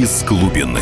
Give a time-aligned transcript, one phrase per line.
[0.00, 0.80] из глубины.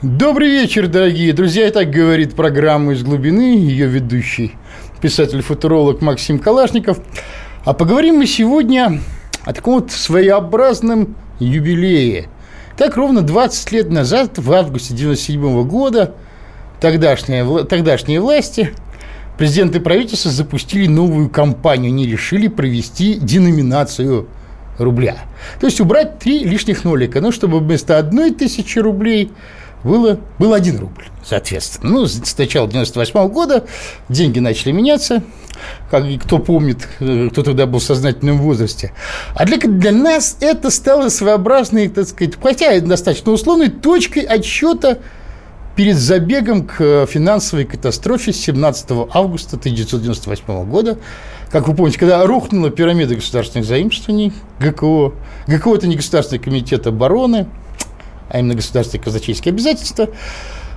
[0.00, 1.68] Добрый вечер, дорогие друзья.
[1.68, 4.52] И так говорит программа «Из глубины», ее ведущий
[5.02, 6.98] писатель-футуролог Максим Калашников.
[7.66, 9.02] А поговорим мы сегодня
[9.44, 12.28] о таком вот своеобразном юбилее.
[12.78, 16.14] Так ровно 20 лет назад, в августе 1997 года,
[16.80, 18.72] тогдашние, тогдашние власти,
[19.40, 21.88] президент и правительство запустили новую кампанию.
[21.88, 24.28] Они решили провести деноминацию
[24.76, 25.16] рубля.
[25.60, 27.22] То есть убрать три лишних нолика.
[27.22, 29.32] Ну, чтобы вместо одной тысячи рублей
[29.82, 31.90] было, был 1 рубль, соответственно.
[31.90, 33.64] Ну, с начала 98 года
[34.10, 35.22] деньги начали меняться,
[35.90, 38.92] как кто помнит, э, кто тогда был в сознательном возрасте.
[39.34, 44.98] А для, для нас это стало своеобразной, так сказать, хотя достаточно условной точкой отсчета
[45.76, 50.98] перед забегом к финансовой катастрофе 17 августа 1998 года.
[51.50, 55.12] Как вы помните, когда рухнула пирамида государственных заимствований ГКО.
[55.46, 57.46] ГКО– это не Государственный комитет обороны–
[58.30, 60.08] а именно государственные казначейские обязательства,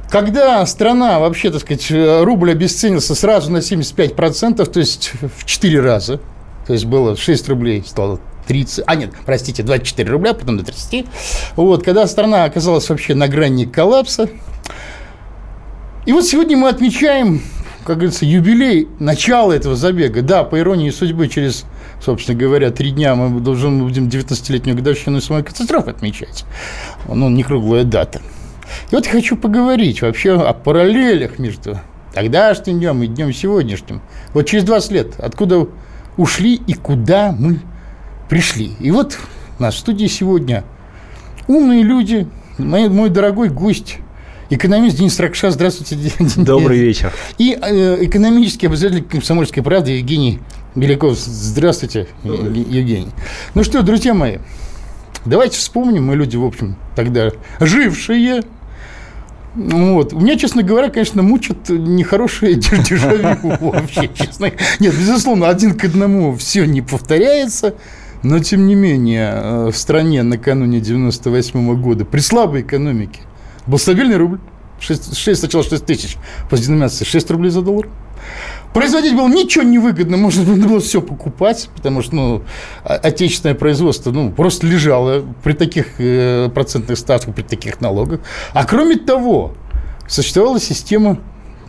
[0.10, 6.20] когда страна, вообще, так сказать, рубль обесценился сразу на 75%, то есть в 4 раза,
[6.68, 11.06] то есть было 6 рублей, стало 30, а нет, простите, 24 рубля, потом до 30.
[11.56, 14.30] Вот, когда страна оказалась вообще на грани коллапса.
[16.06, 17.42] И вот сегодня мы отмечаем,
[17.86, 20.22] как говорится, юбилей начала этого забега.
[20.22, 21.66] Да, по иронии судьбы, через
[22.04, 26.46] собственно говоря, три дня мы должны будем 19-летнюю годовщину самой катастрофы отмечать.
[27.08, 28.22] Ну, не круглая дата.
[28.92, 31.80] И вот я хочу поговорить вообще о параллелях между
[32.14, 34.02] тогдашним днем и днем сегодняшним.
[34.34, 35.68] Вот через 20 лет откуда
[36.18, 37.60] ушли и куда мы
[38.30, 38.72] пришли.
[38.80, 39.18] И вот
[39.60, 40.64] у нас в студии сегодня
[41.48, 43.98] умные люди, мой, мой дорогой гость,
[44.56, 45.52] экономист Денис Ракша.
[45.52, 46.36] Здравствуйте, Денис.
[46.36, 47.12] Добрый вечер.
[47.38, 50.40] И э, экономический обозреватель комсомольской правды Евгений
[50.76, 53.10] Беляков, здравствуйте, Евгений.
[53.54, 54.38] Ну что, друзья мои,
[55.26, 58.44] давайте вспомним, мы люди, в общем, тогда жившие,
[59.56, 60.14] вот.
[60.14, 64.52] У меня, честно говоря, конечно, мучат нехорошие дежавю вообще, честно.
[64.80, 67.76] Нет, безусловно, один к одному все не повторяется,
[68.24, 73.20] но, тем не менее, э, в стране накануне 98 года при слабой экономике
[73.68, 74.40] был стабильный рубль.
[74.80, 76.18] 6, 6 сначала 6 тысяч,
[76.50, 77.88] после деноминации 6 рублей за доллар.
[78.74, 82.44] Производить было ничего не выгодно, можно было все покупать, потому что ну,
[82.84, 88.22] отечественное производство ну, просто лежало при таких э, процентных ставках, при таких налогах.
[88.54, 89.54] А кроме того,
[90.08, 91.20] существовала система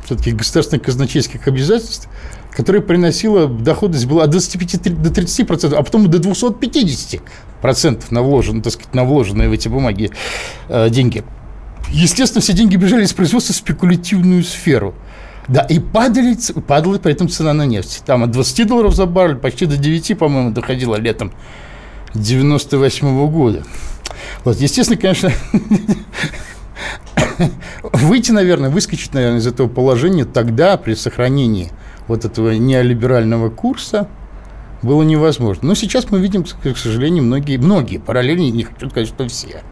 [0.05, 2.09] все-таки государственных казначейских обязательств,
[2.51, 7.21] которая приносила доходность была от 25 до 30 процентов, а потом до 250
[7.61, 10.11] процентов на вложенные, так сказать, на вложенные в эти бумаги
[10.69, 11.25] э, деньги.
[11.95, 14.95] Естественно, все деньги бежали из производства в спекулятивную сферу.
[15.47, 18.03] Да, и падали, падала при этом цена на нефть.
[18.05, 21.33] Там от 20 долларов за баррель почти до 9, по-моему, доходила летом
[22.15, 23.63] 98 -го года.
[24.43, 25.31] Вот, естественно, конечно,
[27.93, 31.71] выйти, наверное, выскочить, наверное, из этого положения тогда при сохранении
[32.09, 34.09] вот этого неолиберального курса
[34.83, 35.69] было невозможно.
[35.69, 39.63] Но сейчас мы видим, к сожалению, многие, многие параллельно, не хочу сказать, что все,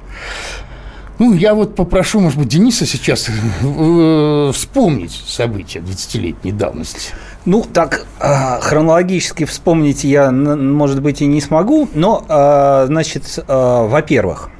[1.22, 7.12] ну, я вот попрошу, может быть, Дениса сейчас э, вспомнить события 20-летней давности.
[7.44, 14.50] Ну, так э, хронологически вспомнить я, может быть, и не смогу, но, э, значит, во-первых,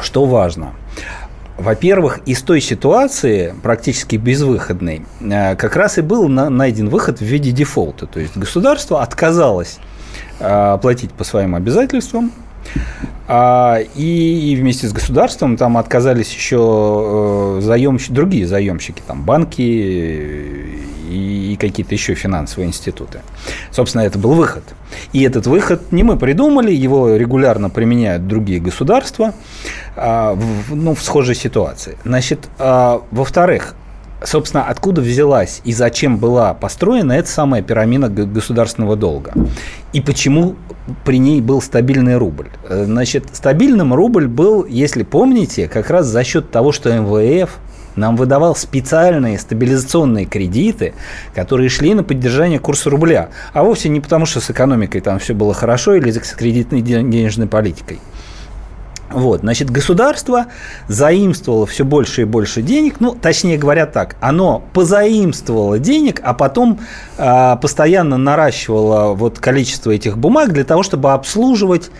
[0.00, 0.74] что важно–
[1.56, 8.06] во-первых, из той ситуации, практически безвыходной, как раз и был найден выход в виде дефолта.
[8.06, 9.80] То есть государство отказалось
[10.38, 12.30] платить по своим обязательствам,
[13.30, 21.56] а, и, вместе с государством там отказались еще э, другие заемщики, там банки и, и
[21.60, 23.20] какие-то еще финансовые институты.
[23.70, 24.64] Собственно, это был выход.
[25.12, 29.34] И этот выход не мы придумали, его регулярно применяют другие государства
[29.94, 31.98] а, в, ну, в схожей ситуации.
[32.04, 33.74] Значит, а, во-вторых,
[34.24, 39.32] собственно, откуда взялась и зачем была построена эта самая пирамида государственного долга?
[39.92, 40.56] И почему
[41.04, 42.48] при ней был стабильный рубль?
[42.68, 47.58] Э, значит, стабильным рубль был, если помните, как раз за счет того, что МВФ
[47.96, 50.94] нам выдавал специальные стабилизационные кредиты,
[51.34, 55.34] которые шли на поддержание курса рубля, а вовсе не потому, что с экономикой там все
[55.34, 57.98] было хорошо или с кредитной денежной политикой.
[59.10, 60.46] Вот, значит, государство
[60.86, 66.78] заимствовало все больше и больше денег, ну, точнее говоря так, оно позаимствовало денег, а потом
[67.16, 71.90] э, постоянно наращивало вот количество этих бумаг для того, чтобы обслуживать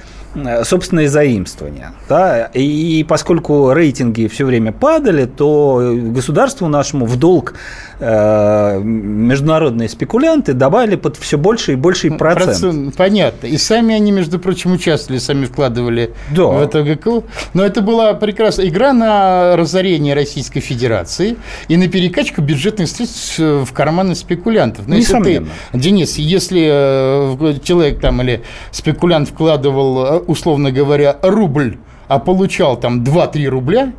[0.65, 1.93] собственные заимствования.
[2.09, 2.51] Да?
[2.55, 7.55] И, поскольку рейтинги все время падали, то государству нашему в долг
[7.99, 12.45] э, международные спекулянты добавили под все больше и больше процент.
[12.47, 12.97] процент.
[12.97, 13.47] Понятно.
[13.47, 16.45] И сами они, между прочим, участвовали, сами вкладывали да.
[16.45, 17.25] в это ГКУ.
[17.55, 21.37] Но это была прекрасная игра на разорение Российской Федерации
[21.69, 24.87] и на перекачку бюджетных средств в карманы спекулянтов.
[24.87, 25.47] Но Несомненно.
[25.47, 31.79] Если ты, Денис, если э, человек там или спекулянт вкладывал условно говоря, рубль,
[32.09, 33.93] а получал там 2-3 рубля,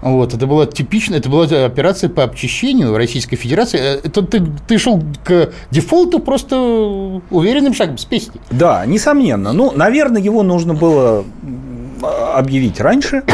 [0.00, 3.78] вот, это была типичная, это была операция по обчищению Российской Федерации.
[3.80, 6.56] Э, это ты, ты шел к дефолту просто
[7.30, 8.40] уверенным шагом с песней.
[8.50, 9.52] Да, несомненно.
[9.52, 11.24] Ну, наверное, его нужно было
[12.34, 13.24] объявить раньше.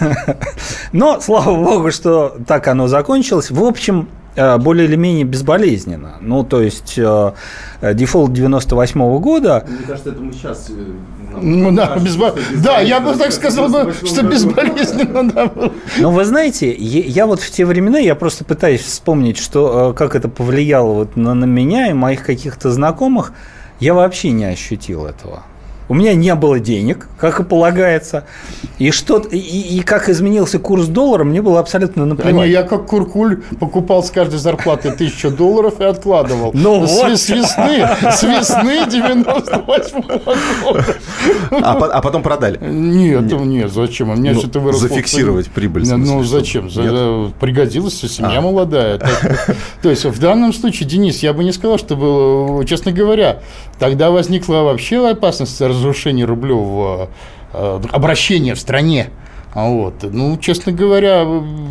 [0.92, 3.50] Но, слава богу, что так оно закончилось.
[3.50, 6.16] В общем, более или менее безболезненно.
[6.20, 7.32] Ну, то есть э,
[7.82, 9.64] дефолт 98 -го года...
[9.68, 10.70] Мне кажется, это мы сейчас...
[10.70, 10.72] Э,
[11.40, 12.34] ну, да, безбо...
[12.62, 15.30] да, я бы так сказал, бы, что безболезненно.
[15.30, 15.50] Да.
[15.98, 20.28] Но вы знаете, я вот в те времена, я просто пытаюсь вспомнить, что, как это
[20.28, 23.32] повлияло вот на, на меня и моих каких-то знакомых,
[23.80, 25.42] я вообще не ощутил этого.
[25.88, 28.24] У меня не было денег, как и полагается.
[28.78, 32.34] И, что, и, и как изменился курс доллара, мне было абсолютно наплевать.
[32.34, 36.52] А не, я как куркуль покупал с каждой зарплаты тысячу долларов и откладывал.
[36.54, 37.18] Ну с, вот.
[37.18, 40.02] с весны, с весны 98
[40.64, 40.84] года.
[41.50, 42.58] А, а потом продали?
[42.60, 44.10] Нет, нет, нет зачем?
[44.10, 44.88] У меня ну, что-то выросло.
[44.88, 45.86] Зафиксировать прибыль.
[45.86, 46.70] Ну, зачем?
[46.70, 48.40] За, пригодилась семья а.
[48.40, 48.98] молодая.
[48.98, 53.40] Так, то есть, в данном случае, Денис, я бы не сказал, что было, честно говоря,
[53.78, 57.08] тогда возникла вообще опасность разрушения рублевого
[57.52, 59.10] э, обращения в стране.
[59.54, 59.94] Вот.
[60.02, 61.24] Ну, честно говоря,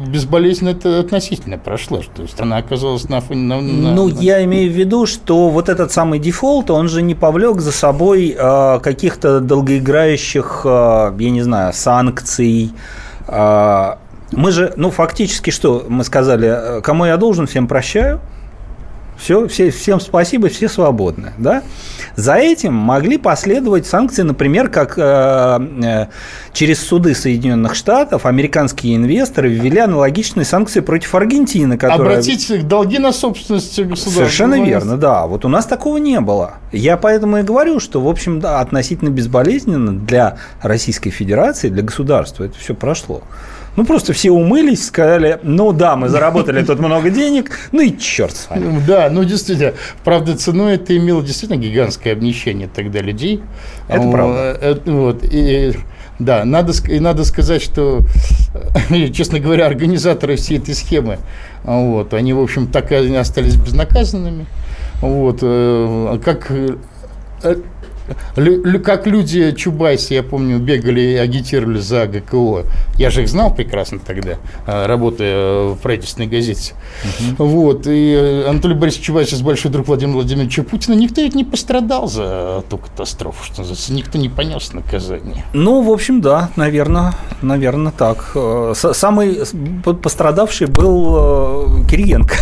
[0.08, 3.42] безболезненно это относительно прошло, что страна оказалась на фоне...
[3.42, 4.20] На, ну, на...
[4.22, 8.36] я имею в виду, что вот этот самый дефолт, он же не повлек за собой
[8.38, 12.72] э, каких-то долгоиграющих, э, я не знаю, санкций.
[13.28, 13.96] Э,
[14.32, 18.22] мы же, ну, фактически что мы сказали, кому я должен, всем прощаю.
[19.24, 21.32] Все, все, всем спасибо, все свободны.
[21.38, 21.64] Да?
[22.18, 26.08] За этим могли последовать санкции, например, как э, э,
[26.52, 31.78] через суды Соединенных Штатов американские инвесторы ввели аналогичные санкции против Аргентины.
[31.78, 32.18] Которая...
[32.18, 34.12] Обратить долги на собственность государства.
[34.12, 35.26] Совершенно верно, да.
[35.26, 36.56] Вот у нас такого не было.
[36.74, 42.44] Я поэтому и говорю, что, в общем, да, относительно безболезненно для Российской Федерации, для государства
[42.44, 43.24] это все прошло.
[43.76, 48.36] Ну, просто все умылись, сказали, ну да, мы заработали тут много денег, ну и черт
[48.36, 48.82] с вами.
[48.86, 49.74] Да, ну действительно.
[50.04, 53.42] Правда, ценой это имело действительно гигантское обнищение тогда людей.
[53.88, 54.58] Это правда.
[54.62, 55.74] Э, вот, и,
[56.20, 58.02] да, надо, и надо сказать, что,
[59.14, 61.18] честно говоря, организаторы всей этой схемы,
[61.64, 64.46] вот, они, в общем, так и остались безнаказанными.
[65.02, 66.52] Вот, э, как
[68.36, 72.64] э, как люди Чубайси, я помню, бегали и агитировали за ГКО.
[72.98, 76.74] Я же их знал прекрасно тогда, а, работая в правительственной газете.
[77.38, 77.46] Угу.
[77.46, 77.88] Вот.
[77.88, 82.08] И э, Анатолий Борисович Чубайси с большой друг Владимира Владимировича Путина, никто ведь не пострадал
[82.08, 83.94] за ту катастрофу, что называется.
[83.94, 85.46] Никто не понес наказание.
[85.54, 88.32] Ну, в общем, да, наверное, наверное, так.
[88.36, 89.40] Э, самый
[90.02, 92.36] пострадавший был э, Кириенко.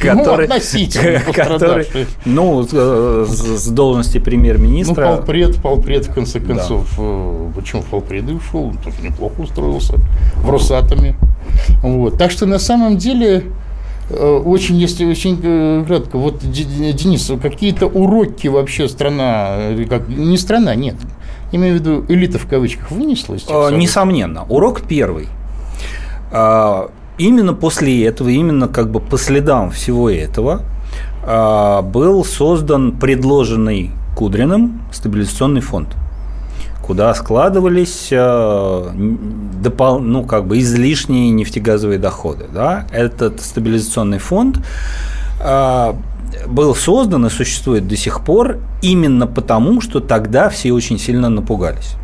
[0.00, 1.86] Который, ну, относительно который,
[2.24, 5.10] ну, с должности премьера премьер-министра.
[5.10, 6.88] Ну, полпред, полпред, в конце концов.
[6.96, 7.02] Да.
[7.02, 8.66] Э, почему в полпреды ушел?
[8.66, 9.94] Он тоже неплохо устроился
[10.36, 11.16] в Росатоме.
[11.82, 12.18] Вот.
[12.18, 13.44] Так что на самом деле
[14.10, 19.56] э, очень, если очень э, кратко, вот, Денис, какие-то уроки вообще страна,
[19.88, 20.96] как, не страна, нет,
[21.52, 24.44] имею в виду элита в кавычках, вынесла из Несомненно.
[24.48, 25.28] Урок первый.
[26.32, 30.62] А, именно после этого, именно как бы по следам всего этого,
[31.22, 35.88] а, был создан предложенный Кудриным стабилизационный фонд,
[36.82, 38.16] куда складывались э,
[39.62, 42.46] допол- ну, как бы излишние нефтегазовые доходы.
[42.52, 42.86] Да?
[42.90, 44.58] Этот стабилизационный фонд
[45.40, 45.94] э,
[46.46, 51.94] был создан и существует до сих пор именно потому, что тогда все очень сильно напугались.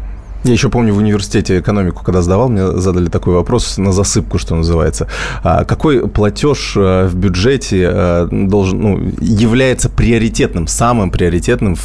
[0.44, 4.54] Я еще помню в университете экономику, когда сдавал, мне задали такой вопрос на засыпку, что
[4.54, 5.08] называется.
[5.42, 11.76] А какой платеж э, в бюджете э, должен, ну, является приоритетным, самым приоритетным?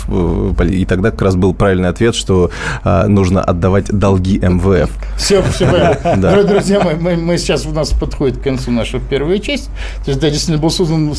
[0.70, 2.51] И тогда как раз был правильный ответ, что
[2.84, 4.91] э, нужно отдавать долги МВФ.
[5.17, 5.65] Все, все
[6.03, 6.43] понятно.
[6.43, 9.70] Друзья мои, мы, мы сейчас у нас подходит к концу наша первая часть.
[10.05, 11.13] То есть, да, действительно был создан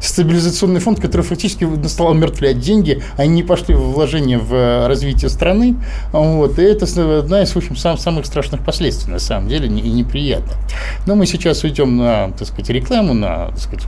[0.00, 5.76] стабилизационный фонд, который фактически стал умертвлять деньги, они не пошли в вложения в развитие страны.
[6.12, 9.66] Вот, и это это одна из, в общем, сам, самых страшных последствий, на самом деле,
[9.66, 10.52] и неприятно.
[11.06, 13.86] Но мы сейчас уйдем на, так сказать, рекламу, на, так сказать,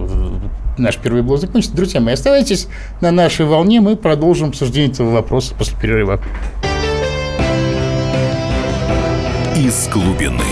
[0.78, 1.76] наш первый блок закончится.
[1.76, 2.68] Друзья мои, оставайтесь
[3.00, 6.20] на нашей волне, мы продолжим обсуждение этого вопроса после перерыва.
[9.56, 10.44] Из глубины.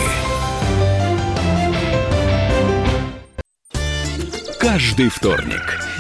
[4.59, 5.81] Каждый вторник–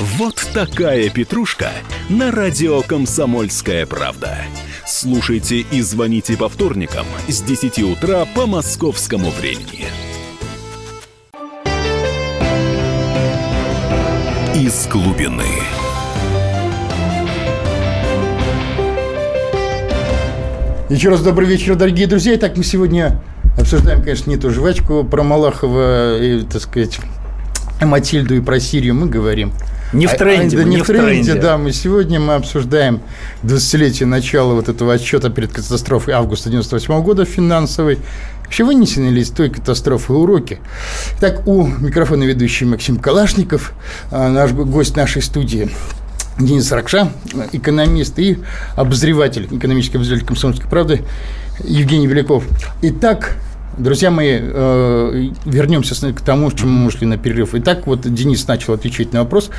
[0.00, 1.68] Вот такая петрушка
[2.08, 4.38] на радио «Комсомольская правда».
[4.86, 9.88] Слушайте и звоните по вторникам с 10 утра по московскому времени.
[14.54, 15.44] из глубины.
[20.88, 22.34] Еще раз добрый вечер, дорогие друзья.
[22.36, 23.22] Итак, мы сегодня
[23.58, 26.98] обсуждаем, конечно, не ту жвачку про Малахова и, так сказать,
[27.82, 29.52] Матильду и про Сирию мы говорим.
[29.92, 31.58] Не в тренде, а, да, не, не в тренде, да.
[31.58, 33.00] Мы сегодня мы обсуждаем
[33.42, 37.98] 20-летие начала вот этого отчета перед катастрофой августа 98 года финансовой.
[38.44, 40.58] Вообще вынесены ли из той катастрофы уроки?
[41.18, 43.72] Так, у микрофона ведущий Максим Калашников,
[44.10, 45.70] а, наш гость нашей студии
[46.38, 47.12] Денис Ракша,
[47.52, 48.38] экономист и
[48.76, 51.02] обозреватель, экономический обозреватель «Комсомольской правды»
[51.64, 52.44] Евгений Великов.
[52.82, 53.36] Итак,
[53.78, 57.54] Друзья мои, э, вернемся к тому, к чему мы ушли на перерыв.
[57.54, 59.50] Итак, вот Денис начал отвечать на вопрос,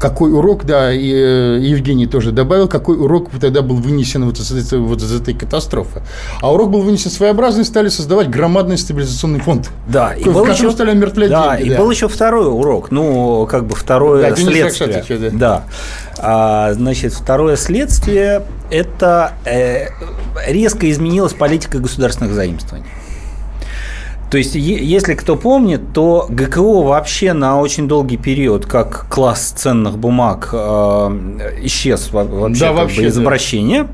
[0.00, 4.50] какой урок, да, и э, Евгений тоже добавил, какой урок тогда был вынесен вот из,
[4.50, 6.02] этой, вот из этой катастрофы.
[6.40, 9.70] А урок был вынесен своеобразный, стали создавать громадный стабилизационный фонд.
[9.86, 11.68] Да, и был еще, стали омертвлять да, деньги.
[11.68, 11.78] И да.
[11.78, 14.96] был еще второй урок, ну, как бы второе да, следствие.
[14.96, 15.38] Отвечает, да.
[15.38, 15.64] да.
[16.18, 19.88] А, значит, второе следствие– это э,
[20.46, 22.86] резко изменилась политика государственных заимствований.
[24.30, 29.98] То есть, если кто помнит, то ГКО вообще на очень долгий период, как класс ценных
[29.98, 33.22] бумаг, э, исчез вообще, да, вообще бы из да.
[33.22, 33.88] обращения.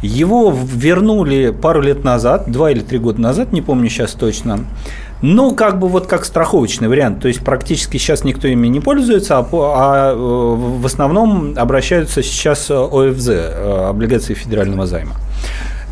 [0.00, 4.60] Его вернули пару лет назад, два или три года назад, не помню сейчас точно.
[5.20, 7.20] Ну, как бы вот как страховочный вариант.
[7.20, 12.70] То есть практически сейчас никто ими не пользуется, а, а э, в основном обращаются сейчас
[12.70, 15.12] ОФЗ, э, облигации федерального займа.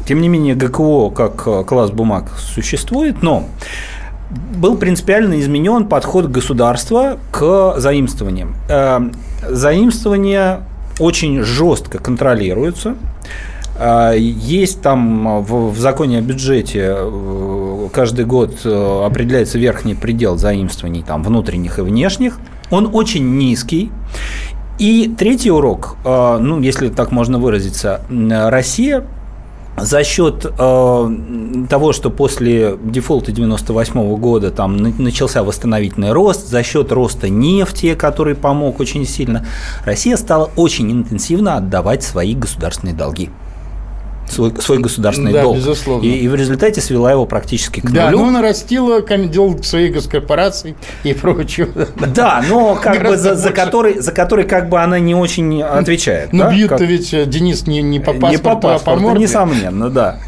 [0.06, 3.44] Тем не менее, ГКО как э, класс бумаг существует, но
[4.56, 8.54] был принципиально изменен подход государства к заимствованиям.
[8.68, 9.00] Э,
[9.48, 10.60] заимствования
[10.98, 12.96] очень жестко контролируются.
[13.78, 16.96] Э, есть там в, законе о бюджете
[17.92, 22.38] каждый год определяется верхний предел заимствований там, внутренних и внешних.
[22.70, 23.92] Он очень низкий.
[24.78, 29.04] И третий урок, ну, если так можно выразиться, Россия
[29.76, 31.10] за счет э,
[31.68, 38.34] того, что после дефолта 98 года там начался восстановительный рост, за счет роста нефти, который
[38.34, 39.46] помог очень сильно,
[39.84, 43.30] Россия стала очень интенсивно отдавать свои государственные долги
[44.28, 45.56] свой, свой государственный да, долг.
[45.56, 46.06] Безусловно.
[46.06, 47.94] И, и в результате свела его практически к нулю.
[47.94, 51.88] Да, ну нарастила долг своих госкорпораций и прочего.
[52.14, 56.32] Да, но как бы за, за, который, за который как бы она не очень отвечает.
[56.32, 56.50] Ну, да?
[56.50, 56.88] бьют-то как...
[56.88, 59.24] ведь э, Денис не, не по паспорту, не по паспорту, а по морде.
[59.24, 60.18] Несомненно, да.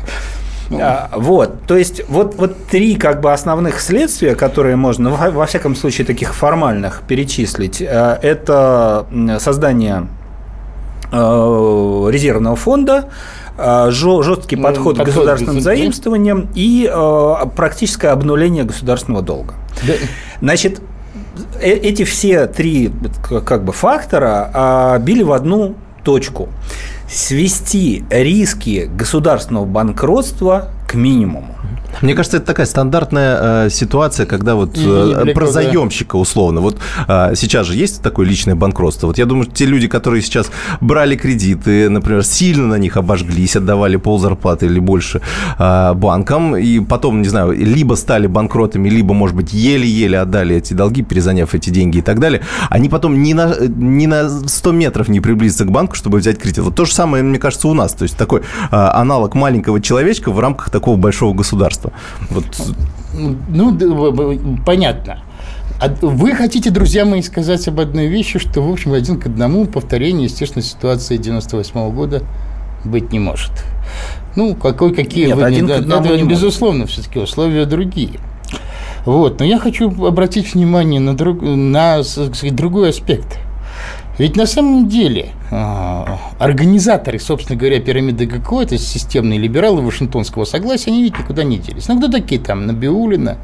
[0.71, 0.79] Ну.
[0.81, 5.47] А, вот, то есть вот, вот три как бы основных следствия, которые можно, во, во
[5.47, 9.07] всяком случае, таких формальных перечислить, э, это
[9.41, 10.09] создание
[11.13, 13.11] э, резервного фонда,
[13.57, 19.55] жесткий ну, подход к государственным заимствованиям и э, практическое обнуление государственного долга.
[20.41, 20.81] Значит,
[21.61, 22.91] э, эти все три
[23.47, 26.49] как бы фактора а, били в одну точку.
[27.09, 31.55] Свести риски государственного банкротства к минимуму.
[32.03, 36.61] Мне кажется, это такая стандартная э, ситуация, когда вот э, про заемщика условно.
[36.61, 39.07] Вот э, сейчас же есть такое личное банкротство.
[39.07, 43.97] Вот я думаю, те люди, которые сейчас брали кредиты, например, сильно на них обожглись, отдавали
[43.97, 45.21] пол зарплаты или больше
[45.59, 50.75] э, банкам, и потом, не знаю, либо стали банкротами, либо, может быть, еле-еле отдали эти
[50.75, 55.09] долги, перезаняв эти деньги и так далее, они потом ни на, ни на 100 метров
[55.09, 56.59] не приблизятся к банку, чтобы взять кредит.
[56.59, 57.93] Вот то же самое, мне кажется, у нас.
[57.93, 61.93] То есть такой э, аналог маленького человечка в рамках такого большого государства.
[62.29, 62.45] Вот.
[63.15, 63.79] Ну,
[64.67, 65.21] понятно.
[65.81, 69.65] А вы хотите, друзья мои, сказать об одной вещи, что, в общем, один к одному
[69.65, 72.23] повторение, естественно, ситуации 98 -го года
[72.85, 73.51] быть не может.
[74.37, 78.21] Ну, какой, какие Нет, вы один не, к одному это, не безусловно, все-таки условия другие.
[79.07, 83.39] Вот, но я хочу обратить внимание на, друг, на сказать, другой аспект–
[84.19, 90.91] ведь на самом деле а, организаторы, собственно говоря, пирамиды ГКО, это системные либералы Вашингтонского согласия,
[90.91, 91.85] они ведь никуда не делись.
[91.85, 92.67] Кто такие там?
[92.67, 93.39] Набиулина,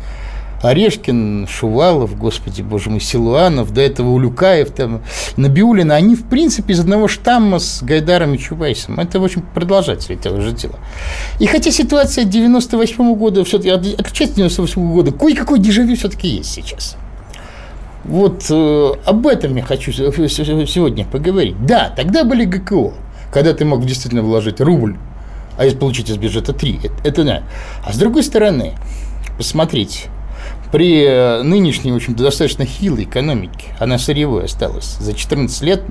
[0.62, 5.02] Орешкин, Шувалов, господи, боже мой, Силуанов, до этого Улюкаев, там,
[5.36, 9.00] Набиулина, они, в принципе, из одного штамма с Гайдаром и Чубайсом.
[9.00, 10.78] Это, в общем, продолжатель этого же дела.
[11.38, 16.96] И хотя ситуация 98 года, все-таки отличается 98 года, кое-какой дежавю все-таки есть сейчас.
[18.04, 21.56] Вот э, об этом я хочу сегодня поговорить.
[21.64, 22.94] Да, тогда были ГКО,
[23.32, 24.96] когда ты мог действительно вложить рубль,
[25.58, 27.42] а получить из бюджета 3, это, это да.
[27.84, 28.74] А с другой стороны,
[29.36, 30.08] посмотрите,
[30.72, 34.96] при э, нынешней, в общем-то, достаточно хилой экономике, она сырьевой осталась.
[35.00, 35.82] За 14 лет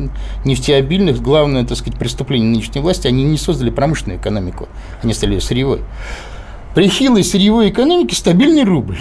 [0.46, 4.68] нефтеобильных, главное, так сказать, преступление нынешней власти, они не создали промышленную экономику,
[5.04, 5.82] они стали сырьевой.
[6.74, 8.98] При хилой сырьевой экономике стабильный рубль.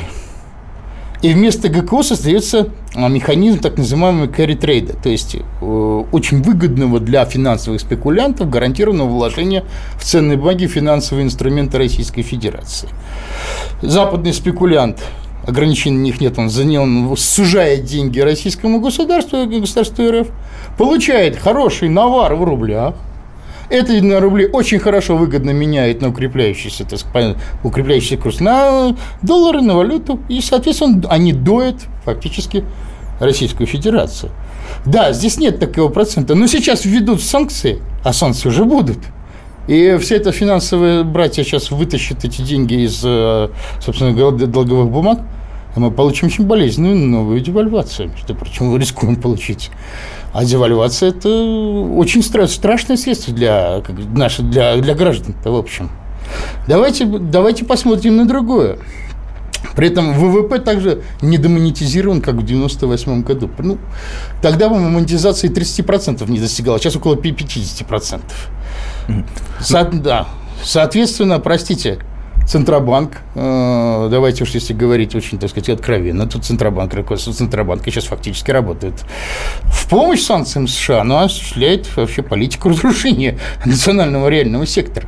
[1.21, 7.01] И вместо ГКО создается а, механизм так называемого carry трейда, то есть э, очень выгодного
[7.01, 9.65] для финансовых спекулянтов гарантированного вложения
[9.99, 12.89] в ценные бумаги финансовые инструменты Российской Федерации.
[13.83, 15.03] Западный спекулянт
[15.45, 20.29] ограничений у них нет, он, за нее, он сужает деньги российскому государству, государству РФ,
[20.77, 22.95] получает хороший навар в рублях,
[23.71, 29.61] это на рубли очень хорошо выгодно меняет на укрепляющийся, так сказать, укрепляющийся курс на доллары,
[29.61, 30.21] на валюту.
[30.29, 32.65] И, соответственно, они доят фактически
[33.21, 34.31] Российскую Федерацию.
[34.87, 38.99] Да, здесь нет такого процента, но сейчас введут санкции, а санкции уже будут.
[39.67, 43.49] И все это финансовые братья сейчас вытащат эти деньги из, э,
[43.81, 45.21] собственно, долговых бумаг,
[45.77, 49.71] и мы получим очень болезненную новую девальвацию, между прочим, мы рискуем получить.
[50.33, 53.83] А девальвация– это очень страшное средство для,
[54.15, 55.91] наше, для, для граждан в общем.
[56.67, 58.79] Давайте, давайте посмотрим на другое.
[59.75, 63.51] При этом ВВП также не демонетизирован, как в 1998 году.
[63.59, 63.79] Ну,
[64.43, 68.21] тогда монетизация 30% не достигала, сейчас около 50%.
[69.61, 70.29] Со, да.
[70.63, 71.99] Соответственно, простите,
[72.49, 78.05] Центробанк, э, давайте уж если говорить очень, так сказать, откровенно, тут Центробанк, руководство Центробанка сейчас
[78.05, 78.95] фактически работает
[79.65, 85.07] в помощь санкциям США, но осуществляет вообще политику разрушения национального реального сектора.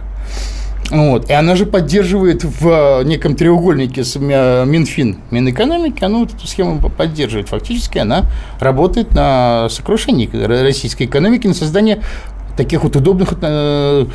[0.90, 1.30] Вот.
[1.30, 7.48] И она же поддерживает в неком треугольнике с Минфин, Минэкономики, она вот эту схему поддерживает.
[7.48, 8.26] Фактически она
[8.58, 10.28] работает на сокрушении
[10.62, 12.02] российской экономики, на создание
[12.56, 14.06] таких вот удобных э,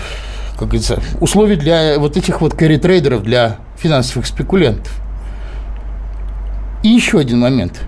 [0.57, 4.91] как говорится, условий для вот этих вот карри-трейдеров, для финансовых спекулянтов.
[6.83, 7.81] И еще один момент.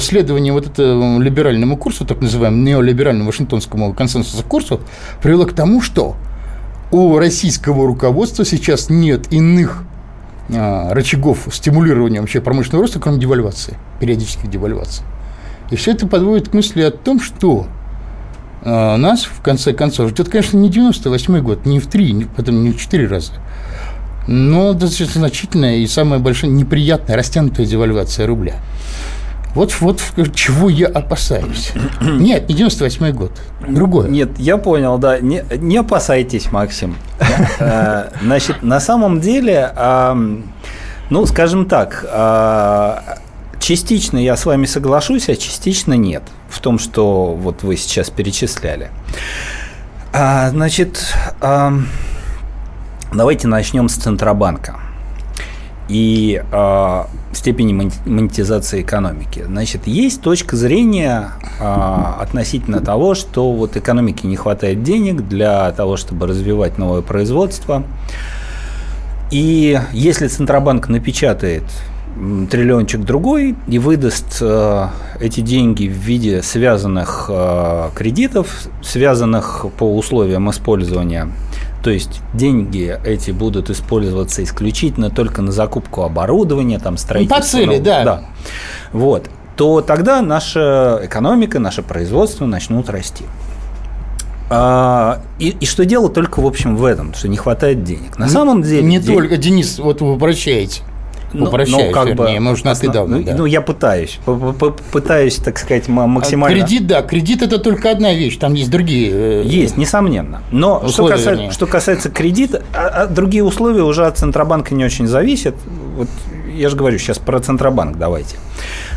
[0.00, 4.80] Следование вот этому либеральному курсу, так называемому неолиберальному Вашингтонскому консенсусу курсу,
[5.20, 6.16] привело к тому, что
[6.92, 9.84] у российского руководства сейчас нет иных
[10.52, 15.04] а, рычагов стимулирования вообще промышленного роста, кроме девальвации, периодических девальваций.
[15.70, 17.66] И все это подводит к мысли о том, что
[18.64, 22.80] нас, в конце концов, ждет, конечно, не 98 год, не в три, потом не в
[22.80, 23.32] четыре раза,
[24.26, 28.56] но достаточно значительная и самая большая неприятная растянутая девальвация рубля.
[29.54, 30.00] Вот, вот
[30.34, 31.72] чего я опасаюсь.
[32.00, 33.32] Нет, не 98 год,
[33.68, 34.08] другое.
[34.08, 35.20] Нет, я понял, да.
[35.20, 36.96] Не, не опасайтесь, Максим.
[37.60, 39.72] Э, значит, на самом деле,
[41.10, 43.18] ну, скажем так, а,
[43.60, 46.22] частично я с вами соглашусь, а частично нет
[46.54, 48.90] в том, что вот вы сейчас перечисляли.
[50.12, 51.72] А, значит, а,
[53.12, 54.80] давайте начнем с Центробанка
[55.88, 59.44] и э, степени монетизации экономики.
[59.46, 61.64] Значит, есть точка зрения э,
[62.20, 67.84] относительно того, что вот экономике не хватает денег для того, чтобы развивать новое производство.
[69.30, 71.64] И если Центробанк напечатает
[72.50, 74.88] триллиончик другой и выдаст э,
[75.20, 81.28] эти деньги в виде связанных э, кредитов, связанных по условиям использования.
[81.82, 87.40] То есть деньги эти будут использоваться исключительно только на закупку оборудования, там строительство.
[87.40, 88.04] По цели, да.
[88.04, 88.22] да.
[88.92, 89.28] Вот.
[89.56, 93.24] То тогда наша экономика, наше производство начнут расти.
[94.50, 98.18] А, и, и что дело только, в общем, в этом, что не хватает денег.
[98.18, 98.82] На самом деле...
[98.82, 99.14] Не день...
[99.14, 100.82] только, Денис, вот вы обращаете
[101.34, 102.88] ну, упрощаешь, ну, как вернее, бы, может, основ...
[102.88, 103.34] недавно, ну, да.
[103.36, 104.18] ну, я пытаюсь,
[104.92, 106.58] пытаюсь, так сказать, максимально...
[106.60, 110.42] Кредит, да, кредит– это только одна вещь, там есть другие э, Есть, несомненно.
[110.50, 114.84] Но условия, что, касается, что касается кредита, а, а другие условия уже от Центробанка не
[114.84, 115.54] очень зависят.
[115.96, 116.08] Вот
[116.54, 118.36] я же говорю сейчас про Центробанк давайте.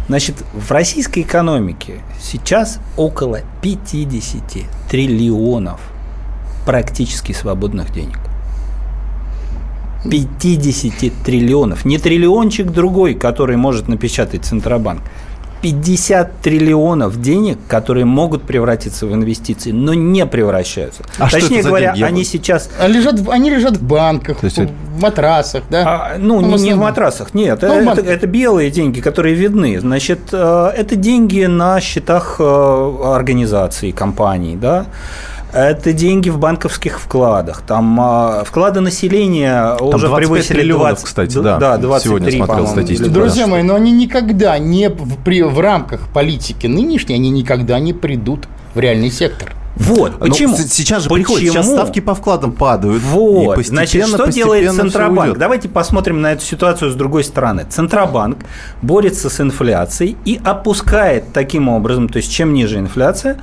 [0.07, 4.43] Значит, в российской экономике сейчас около 50
[4.89, 5.81] триллионов
[6.65, 8.19] практически свободных денег.
[10.03, 11.85] 50 триллионов.
[11.85, 15.01] Не триллиончик другой, который может напечатать Центробанк.
[15.61, 21.03] 50 триллионов денег, которые могут превратиться в инвестиции, но не превращаются.
[21.17, 22.69] А Точнее говоря, они сейчас...
[22.79, 24.57] А лежат, они лежат в банках, есть...
[24.57, 25.83] в матрасах, да?
[25.85, 27.61] А, ну, ну не, не в матрасах, нет.
[27.61, 29.79] Ну, это, это белые деньги, которые видны.
[29.79, 34.85] Значит, э, это деньги на счетах э, организаций, компаний, да?
[35.53, 37.61] Это деньги в банковских вкладах.
[37.61, 41.57] Там а, вклады населения Там уже превысили 20, кстати, да.
[41.57, 43.09] Да, 23, Сегодня смотрел статистику.
[43.09, 47.93] Друзья мои, но они никогда не в, при, в рамках политики нынешней, они никогда не
[47.93, 49.53] придут в реальный сектор.
[49.77, 50.57] Вот, ну, почему?
[50.57, 51.25] Но сейчас же почему?
[51.25, 53.01] приходит, сейчас ставки по вкладам падают.
[53.03, 55.37] Вот, значит, что делает Центробанк?
[55.37, 57.65] Давайте посмотрим на эту ситуацию с другой стороны.
[57.69, 58.39] Центробанк
[58.81, 63.37] борется с инфляцией и опускает таким образом, то есть чем ниже инфляция,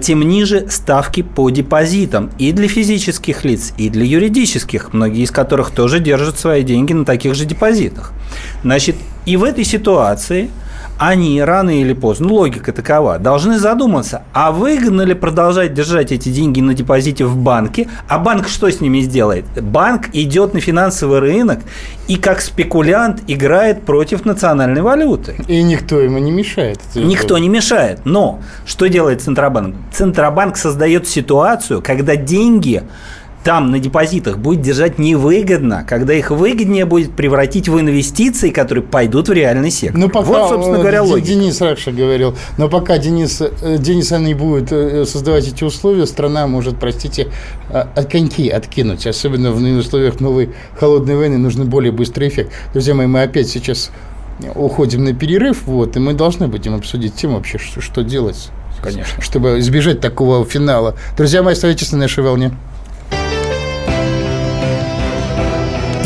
[0.00, 5.70] тем ниже ставки по депозитам и для физических лиц, и для юридических, многие из которых
[5.70, 8.12] тоже держат свои деньги на таких же депозитах.
[8.62, 8.96] Значит,
[9.26, 10.50] и в этой ситуации–
[11.00, 16.28] они рано или поздно, ну, логика такова, должны задуматься, а выгодно ли продолжать держать эти
[16.28, 19.46] деньги на депозите в банке, а банк что с ними сделает?
[19.62, 21.60] Банк идет на финансовый рынок
[22.06, 25.36] и как спекулянт играет против национальной валюты.
[25.48, 26.80] И никто ему не мешает.
[26.94, 28.00] Никто не мешает.
[28.04, 29.76] Но что делает Центробанк?
[29.94, 32.82] Центробанк создает ситуацию, когда деньги
[33.44, 39.28] там на депозитах будет держать невыгодно, когда их выгоднее будет превратить в инвестиции, которые пойдут
[39.28, 39.98] в реальный сектор.
[39.98, 41.28] Ну, пока, вот, собственно говоря, логика.
[41.28, 46.46] Денис раньше говорил, но пока Денис, э, Денис не будет э, создавать эти условия, страна
[46.46, 47.28] может, простите,
[47.70, 49.06] э, от коньки откинуть.
[49.06, 52.52] Особенно в условиях новой холодной войны нужен более быстрый эффект.
[52.72, 53.90] Друзья мои, мы опять сейчас
[54.54, 58.50] уходим на перерыв, вот, и мы должны будем обсудить тему вообще, что, что делать.
[58.82, 59.22] Конечно.
[59.22, 60.94] Чтобы избежать такого финала.
[61.16, 62.52] Друзья мои, оставайтесь на нашей волне.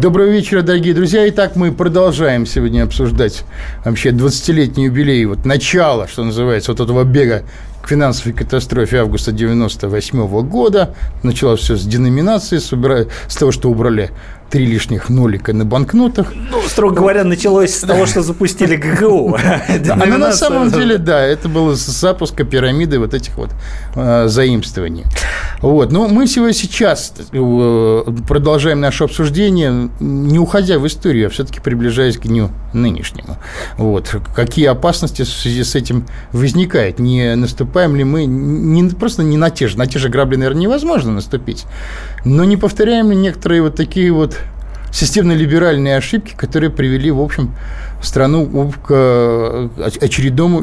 [0.00, 1.28] Доброго вечера, дорогие друзья.
[1.28, 3.44] Итак, мы продолжаем сегодня обсуждать
[3.84, 7.42] вообще 20-летний юбилей, вот начало, что называется, вот этого бега
[7.82, 10.94] к финансовой катастрофе августа 98 года.
[11.22, 13.08] Началось все с деноминации, с, убира...
[13.28, 14.10] с того, что убрали
[14.50, 16.32] три лишних нолика на банкнотах.
[16.34, 19.38] Ну, строго говоря, началось с того, что запустили ГГУ.
[19.90, 23.50] А на самом деле, да, это было с запуска пирамиды вот этих вот
[23.94, 25.04] э, заимствований.
[25.60, 25.92] Вот.
[25.92, 32.16] Но мы сегодня сейчас э, продолжаем наше обсуждение, не уходя в историю, а все-таки приближаясь
[32.16, 33.36] к дню нынешнему.
[33.76, 34.14] Вот.
[34.34, 36.98] Какие опасности в связи с этим возникают?
[36.98, 40.62] Не наступаем ли мы не, просто не на те же, на те же грабли, наверное,
[40.62, 41.66] невозможно наступить,
[42.24, 44.39] но не повторяем ли некоторые вот такие вот
[44.92, 47.54] системно-либеральные ошибки, которые привели, в общем,
[48.02, 49.68] страну к э,
[50.00, 50.62] очередному,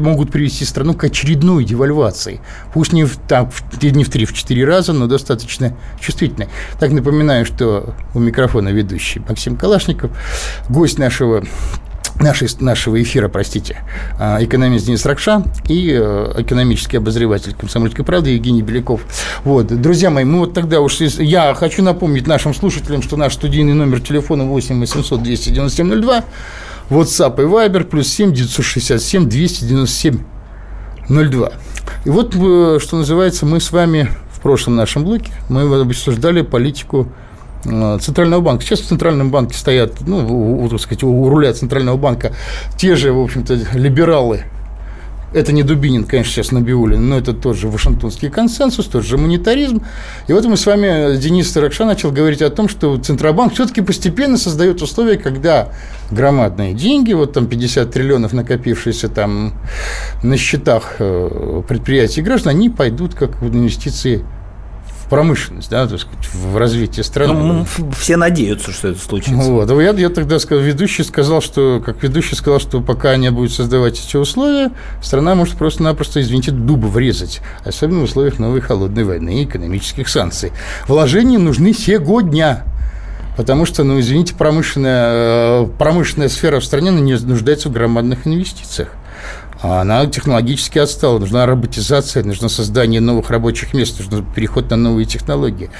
[0.00, 2.40] могут привести страну к очередной девальвации.
[2.72, 6.48] Пусть не в, там, не в три, в четыре раза, но достаточно чувствительной.
[6.78, 10.10] Так напоминаю, что у микрофона ведущий Максим Калашников,
[10.68, 11.44] гость нашего
[12.22, 13.82] нашей, нашего эфира, простите,
[14.18, 19.02] а, экономист Денис Ракша и э, экономический обозреватель «Комсомольской правды» Евгений Беляков.
[19.44, 19.66] Вот.
[19.66, 21.00] Друзья мои, мы вот тогда уж...
[21.00, 26.24] Я хочу напомнить нашим слушателям, что наш студийный номер телефона 8 800 297 02,
[26.90, 30.18] WhatsApp и Viber, плюс 7 967 297
[31.08, 31.52] 02.
[32.04, 37.08] И вот, э, что называется, мы с вами в прошлом нашем блоке, мы обсуждали политику
[37.62, 38.64] Центрального банка.
[38.64, 42.32] Сейчас в Центральном банке стоят, ну, так сказать, у руля Центрального банка
[42.76, 44.44] те же, в общем-то, либералы,
[45.34, 49.82] это не Дубинин, конечно, сейчас Набиулин, но это тот же Вашингтонский консенсус, тот же монетаризм.
[50.28, 54.36] И вот мы с вами, Денис Таракша, начал говорить о том, что Центробанк все-таки постепенно
[54.36, 55.70] создает условия, когда
[56.10, 59.54] громадные деньги, вот там 50 триллионов накопившиеся там
[60.22, 64.24] на счетах э, предприятий граждан, они пойдут как инвестиции
[65.12, 67.34] промышленность, да, так сказать, в развитии страны.
[67.34, 69.34] Ну, все надеются, что это случится.
[69.34, 69.70] Вот.
[69.70, 74.02] Я, я тогда сказал, ведущий сказал, что, как ведущий сказал, что пока не будет создавать
[74.02, 74.70] эти условия,
[75.02, 80.50] страна может просто-напросто, извините, дуба врезать, особенно в условиях новой холодной войны и экономических санкций.
[80.88, 82.64] Вложения нужны сегодня.
[83.36, 88.90] Потому что, ну, извините, промышленная, э, промышленная сфера в стране не нуждается в громадных инвестициях.
[89.62, 91.18] Она технологически отстала.
[91.18, 95.70] Нужна роботизация, нужно создание новых рабочих мест, нужно переход на новые технологии.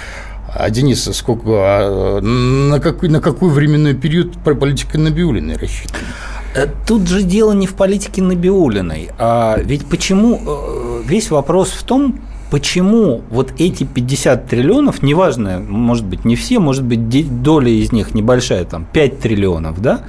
[0.55, 6.05] А, Денис, сколько, а, на, какой, на какой временной период политика Набиулиной рассчитана?
[6.55, 9.11] Э, тут же дело не в политике Набиулиной.
[9.19, 12.21] А ведь почему э, весь вопрос в том,
[12.53, 18.13] почему вот эти 50 триллионов, неважно, может быть, не все, может быть, доля из них
[18.13, 20.01] небольшая, там, 5 триллионов, да,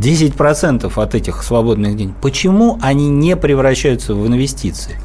[0.00, 4.96] 10% от этих свободных денег, почему они не превращаются в инвестиции?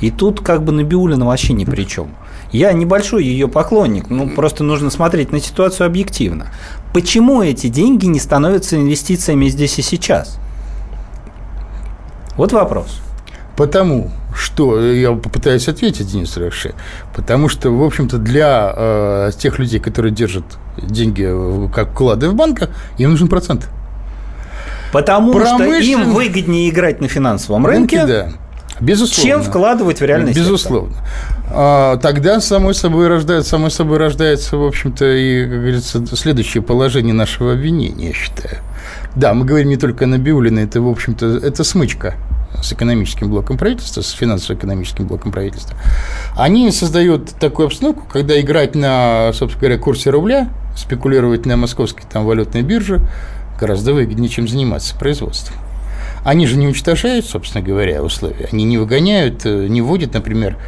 [0.00, 2.08] И тут как бы Набиулина вообще ни при чем.
[2.52, 6.46] Я небольшой ее поклонник, ну просто нужно смотреть на ситуацию объективно.
[6.94, 10.38] Почему эти деньги не становятся инвестициями здесь и сейчас?
[12.38, 13.02] Вот вопрос.
[13.58, 16.74] Потому что, я попытаюсь ответить, Денис Раши,
[17.14, 20.44] потому что, в общем-то, для э, тех людей, которые держат
[20.76, 21.26] деньги
[21.72, 23.68] как вклады в банках, им нужен процент.
[24.92, 25.82] Потому Промышлен...
[25.82, 28.32] что им выгоднее играть на финансовом рынке, рынке да.
[28.78, 29.30] Безусловно.
[29.30, 30.94] чем вкладывать в реальный Безусловно.
[30.94, 31.44] Сектор.
[31.50, 37.14] А, тогда самой собой рождается, самой собой рождается, в общем-то, и, как говорится, следующее положение
[37.14, 38.58] нашего обвинения, я считаю.
[39.14, 42.16] Да, мы говорим не только на Биулина, это, в общем-то, это смычка
[42.62, 45.76] с экономическим блоком правительства, с финансово-экономическим блоком правительства,
[46.36, 52.24] они создают такую обстановку, когда играть на, собственно говоря, курсе рубля, спекулировать на московской там
[52.24, 53.00] валютной бирже
[53.58, 55.56] гораздо выгоднее, чем заниматься производством.
[56.24, 58.48] Они же не уничтожают, собственно говоря, условия.
[58.52, 60.58] Они не выгоняют, э, не вводят, например,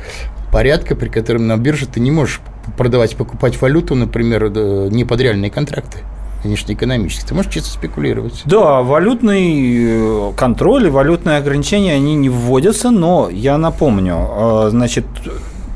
[0.52, 2.40] порядка, при котором на бирже ты не можешь
[2.76, 5.98] продавать, покупать валюту, например, э, не под реальные контракты
[6.44, 7.28] внешнеэкономически.
[7.28, 8.42] Ты можешь чисто спекулировать.
[8.44, 15.04] Да, валютный э, контроль и валютные ограничения, они не вводятся, но я напомню, э, значит,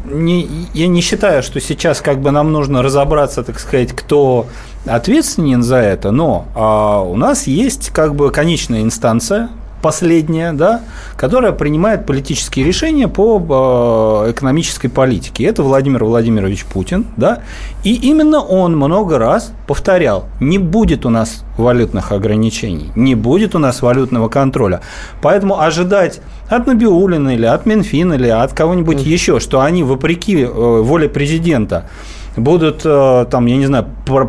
[0.04, 4.46] не, я не считаю, что сейчас как бы нам нужно разобраться, так сказать, кто
[4.86, 9.48] ответственен за это, но а, у нас есть как бы конечная инстанция,
[9.82, 10.80] последняя, да,
[11.16, 15.44] которая принимает политические решения по э, экономической политике.
[15.44, 17.40] Это Владимир Владимирович Путин, да,
[17.84, 23.58] и именно он много раз повторял, не будет у нас валютных ограничений, не будет у
[23.58, 24.80] нас валютного контроля.
[25.20, 30.46] Поэтому ожидать от Набиулина или от Минфина или от кого-нибудь еще, что они, вопреки э,
[30.46, 31.88] воле президента,
[32.36, 33.86] будут, э, там, я не знаю,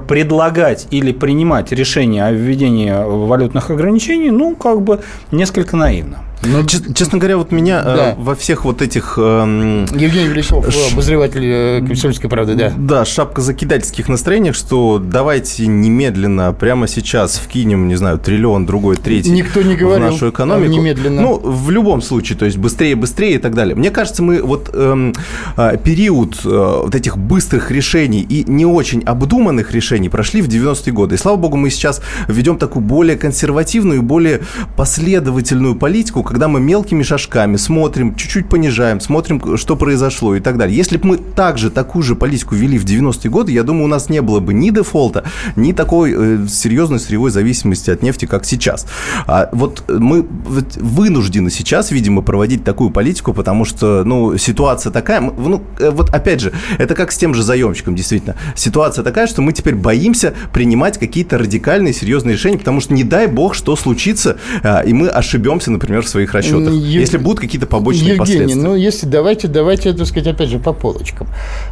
[0.08, 5.00] предлагать или принимать решение о введении валютных ограничений, ну, как бы
[5.32, 6.20] несколько наивно.
[6.46, 8.16] Ну, честно говоря, вот меня э, да.
[8.18, 9.16] во всех вот этих...
[9.18, 10.94] Э, Евгений Величков, ш...
[10.94, 12.74] обозреватель э, «Комсомольской правды», да.
[12.76, 19.32] Да, шапка закидательских настроениях, что давайте немедленно, прямо сейчас вкинем, не знаю, триллион, другой, третий
[19.32, 20.72] Никто не говорил в нашу экономику.
[20.72, 21.22] Немедленно.
[21.22, 23.76] Ну, в любом случае, то есть быстрее, быстрее и так далее.
[23.76, 25.14] Мне кажется, мы вот эм,
[25.58, 26.50] э, период э,
[26.84, 31.16] вот этих быстрых решений и не очень обдуманных решений прошли в 90-е годы.
[31.16, 34.42] И слава богу, мы сейчас ведем такую более консервативную, более
[34.76, 40.76] последовательную политику, когда мы мелкими шажками смотрим, чуть-чуть понижаем, смотрим, что произошло и так далее.
[40.76, 44.10] Если бы мы также такую же политику вели в 90-е годы, я думаю, у нас
[44.10, 48.88] не было бы ни дефолта, ни такой э, серьезной сырьевой зависимости от нефти, как сейчас.
[49.28, 55.62] А вот мы вынуждены сейчас, видимо, проводить такую политику, потому что, ну, ситуация такая, ну,
[55.78, 58.36] э, вот опять же, это как с тем же заемщиком, действительно.
[58.56, 63.28] Ситуация такая, что мы теперь боимся принимать какие-то радикальные, серьезные решения, потому что не дай
[63.28, 67.02] бог, что случится, э, и мы ошибемся, например, в своих расчетах, Ев...
[67.02, 68.56] если будут какие-то побочные Евгений, последствия?
[68.56, 71.28] ну, если давайте, давайте, так сказать, опять же, по полочкам.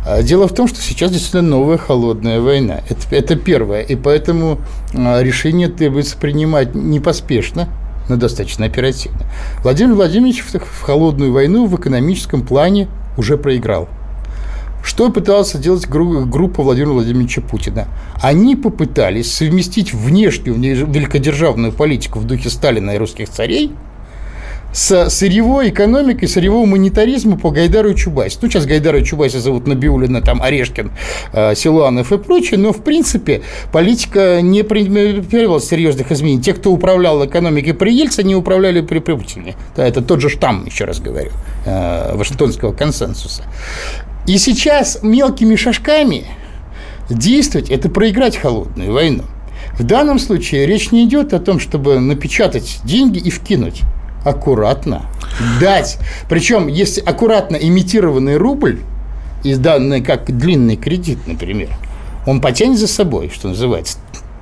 [0.06, 2.82] А, дело в том, что сейчас действительно новая холодная война.
[2.89, 3.82] Это, это первое.
[3.82, 4.60] И поэтому
[4.93, 7.69] а, решение требуется принимать не поспешно,
[8.10, 9.21] но достаточно оперативно.
[9.63, 13.88] Владимир Владимирович в холодную войну в экономическом плане уже проиграл.
[14.84, 17.88] Что пыталась делать группа Владимира Владимировича Путина?
[18.19, 23.71] Они попытались совместить внешнюю великодержавную политику в духе Сталина и русских царей–
[24.74, 28.40] с сырьевой экономикой, сырьевого монетаризма по Гайдару и Чубайсу.
[28.42, 30.92] Ну, сейчас Гайдара и Чубайса зовут Набиулина, там, Орешкин,
[31.34, 36.42] э, Силуанов и прочее, но, в принципе, политика не претерпевала серьезных изменений.
[36.42, 39.56] Те, кто управлял экономикой при Ельце, управляли при Путине.
[39.76, 41.32] Это тот же штамм, еще раз говорю,
[41.66, 43.44] э, Вашингтонского консенсуса.
[44.28, 46.26] И сейчас мелкими шажками
[47.10, 49.24] действовать– это проиграть холодную войну.
[49.78, 53.82] В данном случае речь не идет о том, чтобы напечатать деньги и вкинуть
[54.24, 55.04] аккуратно
[55.60, 55.98] дать.
[56.30, 58.82] Причем, если аккуратно имитированный рубль,
[59.44, 61.70] изданный как длинный кредит, например,
[62.28, 63.98] он потянет за собой, что называется,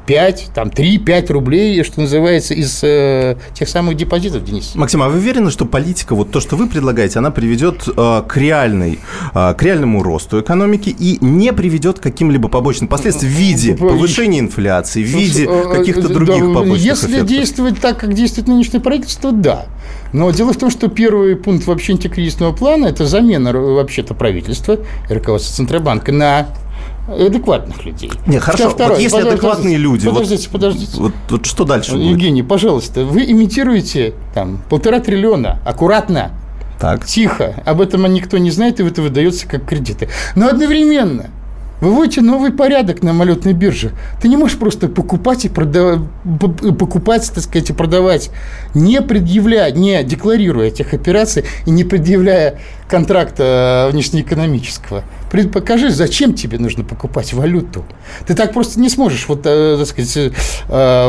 [0.09, 4.71] 5, там 3-5 рублей, что называется, из э, тех самых депозитов, Денис.
[4.73, 8.35] Максим, а вы уверены, что политика, вот то, что вы предлагаете, она приведет э, к,
[8.37, 8.97] реальной,
[9.35, 14.39] э, к реальному росту экономики и не приведет к каким-либо побочным последствиям в виде повышения
[14.39, 17.27] инфляции, в виде э, каких-то других Да, побочных Если эффектов?
[17.27, 19.67] действовать так, как действует нынешнее правительство, да.
[20.11, 24.79] Но дело в том, что первый пункт вообще антикризисного плана– это замена р- вообще-то правительства
[25.07, 26.47] руководства Центробанка на
[27.13, 28.11] адекватных людей.
[28.27, 30.07] Не, хорошо, Второе, вот если подождите, адекватные люди...
[30.07, 30.97] Подождите, подождите.
[30.97, 32.05] Вот, вот что дальше будет?
[32.05, 36.31] Евгений, пожалуйста, вы имитируете там полтора триллиона, аккуратно,
[36.79, 37.05] Так.
[37.05, 37.55] тихо.
[37.65, 40.09] Об этом никто не знает, и это выдается как кредиты.
[40.35, 41.27] Но одновременно
[41.81, 43.91] выводите новый порядок на валютной бирже.
[44.21, 46.01] Ты не можешь просто покупать и продавать,
[46.77, 48.31] покупать, так сказать, и продавать,
[48.73, 55.03] не предъявляя, не декларируя этих операций и не предъявляя контракта э, внешнеэкономического.
[55.53, 57.85] Покажи, зачем тебе нужно покупать валюту.
[58.25, 60.31] Ты так просто не сможешь, вот, э, так сказать, э,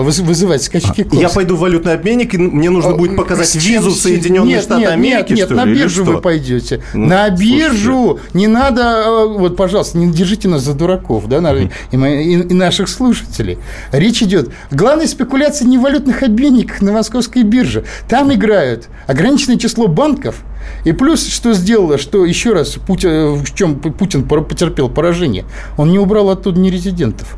[0.03, 1.21] выз- вызывать скачки курса.
[1.21, 4.81] Я пойду в валютный обменник, и мне нужно будет показать визу в Соединенные нет, Штаты
[4.83, 6.83] нет, Америки, Нет, нет, на ли, биржу вы пойдете.
[6.95, 7.45] Ну, на слушайте.
[7.57, 8.21] биржу!
[8.35, 12.89] Не надо, э, вот, пожалуйста, не держите нас за дураков, да, и, и- и наших
[12.89, 13.59] слушателей.
[13.93, 14.51] Речь идет.
[14.71, 17.85] Главная спекуляция не в валютных обменниках на московской бирже.
[18.09, 20.43] Там играют ограниченное число банков.
[20.85, 25.45] И плюс, что сделало, что еще раз, Путин, в чем Путин потерпел поражение,
[25.77, 27.37] он не убрал оттуда нерезидентов.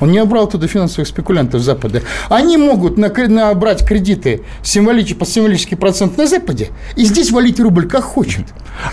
[0.00, 2.02] Он не убрал туда финансовых спекулянтов Запада.
[2.28, 8.04] Они могут набрать кредиты символич- по символический процент на Западе и здесь валить рубль как
[8.04, 8.46] хочет.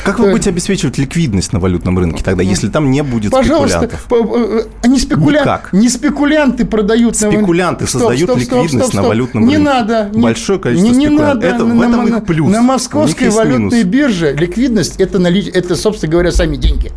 [0.04, 3.88] Как вы Э, будете обеспечивать ликвидность на валютном рынке тогда, если там не будет Пожалуйста,
[3.90, 4.06] спекулянтов?
[4.08, 5.42] по- э, они спекуля...
[5.42, 5.70] Никак.
[5.74, 9.10] не спекулянты продают на- Спекулянты Стоп, создают стоп, стоп, ликвидность стоп, на стоп.
[9.10, 9.70] валютном не рынке.
[9.72, 11.36] Надо, не- Большое количество не, не спекулянтов.
[11.44, 11.48] надо.
[11.48, 12.52] Это- в на, этом на- их плюс.
[12.52, 13.84] На московской валютной минус.
[13.86, 15.48] бирже ликвидность это, нали...
[15.50, 16.92] это, собственно говоря, сами деньги.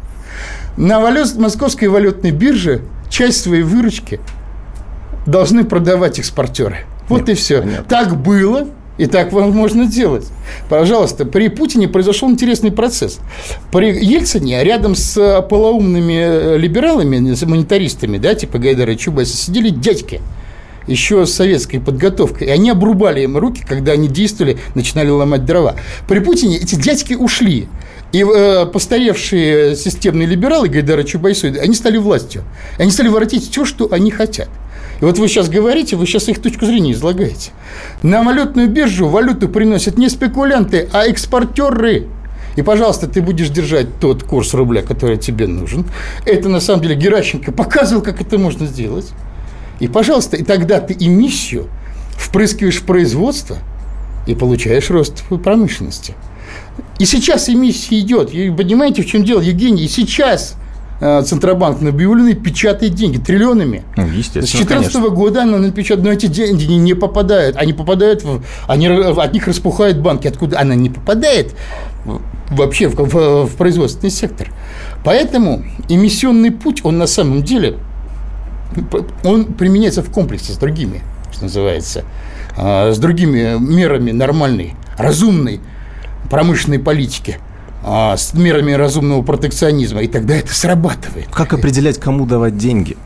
[0.76, 1.36] На валют...
[1.36, 4.20] московской валютной бирже часть своей выручки
[5.26, 6.78] должны продавать экспортеры.
[7.08, 7.60] Вот Нет, и все.
[7.60, 7.84] понятно.
[7.88, 10.26] Так было, и так можно делать.
[10.68, 13.18] Пожалуйста, при Путине произошел интересный процесс.
[13.70, 19.36] При Ельцине рядом с э, полоумными э, либералами, с монетаристами, да, типа Гайдара и Чубайса,
[19.36, 20.20] сидели дядьки
[20.86, 22.48] еще с советской подготовкой.
[22.48, 25.76] И они обрубали им руки, когда они действовали, начинали ломать дрова.
[26.08, 27.68] При Путине эти дядьки ушли.
[28.12, 32.44] И э, постаревшие системные либералы Гайдара Чубайсу, они стали властью.
[32.78, 34.48] Они стали воротить все, что они хотят.
[35.00, 37.50] И вот вы сейчас говорите, вы сейчас их точку зрения излагаете.
[38.02, 42.06] На валютную биржу валюту приносят не спекулянты, а экспортеры.
[42.54, 45.86] И, пожалуйста, ты будешь держать тот курс рубля, который тебе нужен.
[46.26, 49.10] Это, на самом деле, Геращенко показывал, как это можно сделать.
[49.80, 51.66] И, пожалуйста, и тогда ты эмиссию
[52.16, 53.56] впрыскиваешь в производство
[54.26, 56.14] и получаешь рост промышленности.
[56.98, 58.32] И сейчас эмиссия идет.
[58.32, 59.84] И понимаете, в чем дело, Евгений?
[59.84, 60.54] И сейчас
[61.00, 63.82] э, Центробанк на объявленные печатает деньги триллионами.
[63.96, 65.10] Ну, С естественно, 2014 конечно.
[65.14, 67.56] года она напечатает, но эти деньги не- попадают.
[67.56, 70.28] Они попадают, в, они, от них распухают банки.
[70.28, 71.54] Откуда она не попадает
[72.50, 74.48] вообще в, в- в производственный сектор.
[75.04, 77.78] Поэтому эмиссионный путь, он на самом деле,
[79.24, 81.00] он применяется в комплексе с другими,
[81.32, 82.04] что называется,
[82.56, 85.60] а, с другими мерами нормальной, разумной
[86.30, 87.38] промышленной политики,
[87.84, 90.02] а, с мерами разумного протекционизма.
[90.02, 91.26] И тогда это срабатывает.
[91.32, 92.96] Как определять, кому давать деньги?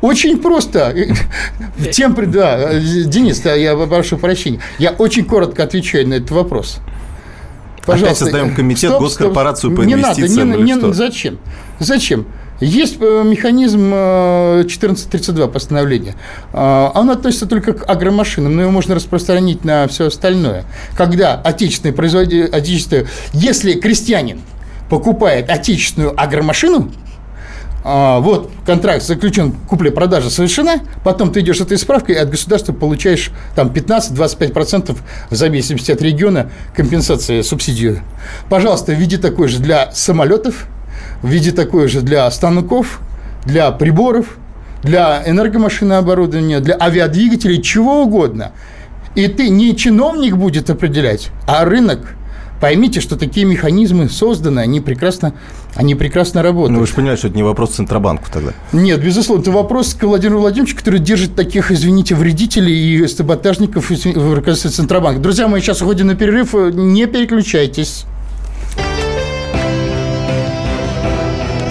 [0.00, 0.94] Очень просто.
[1.92, 4.60] Тем, да, Денис, я прошу прощения.
[4.78, 6.78] Я очень коротко отвечаю на этот вопрос.
[7.86, 10.92] Опять создаем комитет, госкорпорацию по не надо, инвестициям не, не- что?
[10.92, 11.38] Зачем?
[11.80, 12.26] Зачем?
[12.62, 16.14] Есть э, механизм э, 1432 постановления.
[16.52, 20.64] А, Он относится только к агромашинам, но его можно распространить на все остальное.
[20.96, 24.42] Когда отечественный производитель, отечественный, если крестьянин
[24.88, 26.92] покупает отечественную агромашину,
[27.84, 33.68] вот контракт заключен, купля-продажа совершена, потом ты идешь этой справкой и от государства получаешь там
[33.70, 34.96] 15-25%
[35.30, 38.02] в зависимости от региона компенсации, субсидию.
[38.48, 40.68] Пожалуйста, введи такой же для самолетов,
[41.22, 43.00] введи такой же для станков,
[43.44, 44.36] для приборов,
[44.82, 48.52] для энергомашинооборудования, для авиадвигателей, чего угодно.
[49.14, 52.14] И ты не чиновник будет определять, а рынок.
[52.60, 55.34] Поймите, что такие механизмы созданы, они прекрасно,
[55.74, 56.74] они прекрасно работают.
[56.74, 58.52] Ну, вы же понимаете, что это не вопрос Центробанку тогда.
[58.72, 64.34] Нет, безусловно, это вопрос к Владимиру Владимировичу, который держит таких, извините, вредителей и саботажников в
[64.34, 65.20] руководстве Центробанка.
[65.20, 68.04] Друзья мои, сейчас уходим на перерыв, не переключайтесь.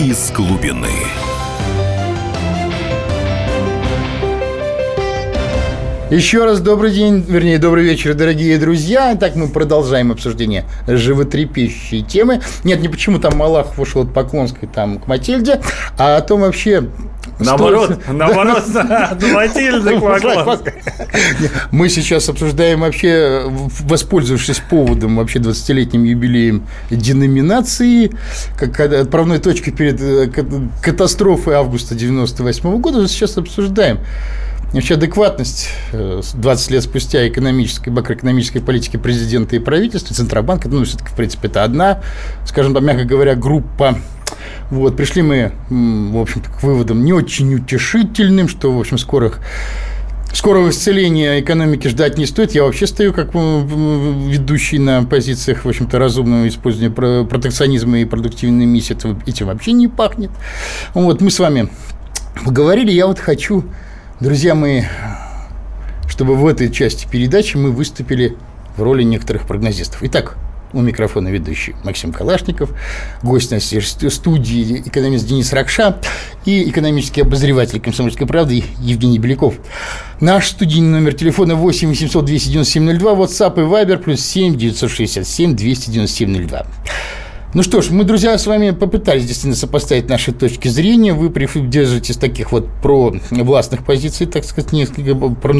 [0.00, 0.88] Из глубины.
[6.10, 9.14] Еще раз добрый день, вернее, добрый вечер, дорогие друзья.
[9.14, 12.40] Так мы продолжаем обсуждение животрепещущей темы.
[12.64, 15.60] Нет, не почему там Малахов ушел от Поклонской там к Матильде,
[15.98, 16.88] а о том вообще,
[17.40, 20.74] Наоборот, наоборот, от Матильды к Поклонской.
[21.70, 23.44] Мы сейчас обсуждаем вообще,
[23.80, 28.10] воспользовавшись поводом, вообще 20-летним юбилеем деноминации,
[28.56, 30.30] как отправной точкой перед э,
[30.82, 33.98] катастрофой августа 98 года, сейчас обсуждаем
[34.72, 41.08] Вообще адекватность 20 э, лет спустя экономической, макроэкономической политики президента и правительства, Центробанка, ну, все-таки,
[41.08, 42.02] в принципе, это одна,
[42.46, 43.98] скажем так, мягко говоря, группа.
[44.70, 49.40] Вот, пришли мы, в общем-то, к выводам не очень утешительным, что, в общем, скорых
[50.32, 52.52] Скорого исцеления экономики ждать не стоит.
[52.52, 58.96] Я вообще стою как ведущий на позициях, в общем-то, разумного использования протекционизма и продуктивной миссии.
[59.26, 60.30] Этим вообще не пахнет.
[60.94, 61.68] Вот, мы с вами
[62.44, 62.92] поговорили.
[62.92, 63.64] Я вот хочу
[64.20, 64.82] Друзья мои,
[66.06, 68.36] чтобы в этой части передачи мы выступили
[68.76, 70.02] в роли некоторых прогнозистов.
[70.02, 70.36] Итак,
[70.74, 72.70] у микрофона ведущий Максим Калашников,
[73.22, 76.02] гость на студии экономист Денис Ракша
[76.44, 79.54] и экономический обозреватель «Комсомольской правды» Евгений Беляков.
[80.20, 86.46] Наш студийный номер телефона 8 800 297 02, WhatsApp и Viber плюс 7 967 297
[86.46, 86.66] 02.
[87.52, 91.14] Ну что ж, мы, друзья, с вами попытались действительно сопоставить наши точки зрения.
[91.14, 95.52] Вы придерживаетесь таких вот про властных позиций, так сказать, несколько про...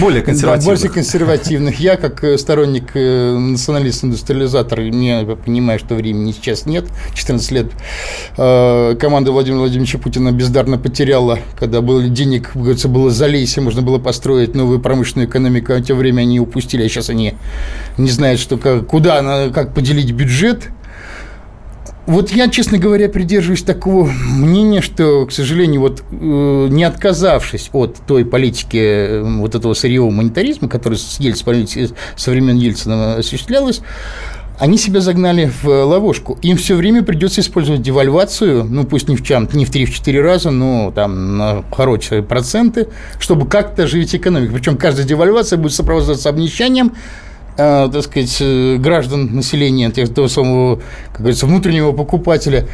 [0.00, 0.64] более консервативных.
[0.64, 1.78] Да, более консервативных.
[1.78, 6.86] Я, как э, сторонник э, националист-индустриализатор, не понимаю, что времени сейчас нет.
[7.14, 7.66] 14 лет
[8.36, 14.00] э, команда Владимира Владимировича Путина бездарно потеряла, когда было денег, говорится, было залейся, можно было
[14.00, 17.34] построить новую промышленную экономику, а в то время они упустили, а сейчас они
[17.96, 20.70] не знают, что, куда, как поделить бюджет–
[22.06, 27.96] вот я, честно говоря, придерживаюсь такого мнения, что, к сожалению, вот э, не отказавшись от
[28.06, 33.80] той политики э, вот этого сырьевого монетаризма, который с, Ельцин, со времен Ельцина осуществлялась,
[34.58, 36.38] они себя загнали в ловушку.
[36.42, 40.50] Им все время придется использовать девальвацию, ну пусть не в чем, не в 3-4 раза,
[40.50, 42.88] но там на хорошие проценты,
[43.18, 44.54] чтобы как-то оживить экономику.
[44.54, 46.94] Причем каждая девальвация будет сопровождаться обнищанием, Э,
[47.92, 50.80] так сказать, э, граждан населения, того самого,
[51.12, 52.66] как говорится, внутреннего покупателя.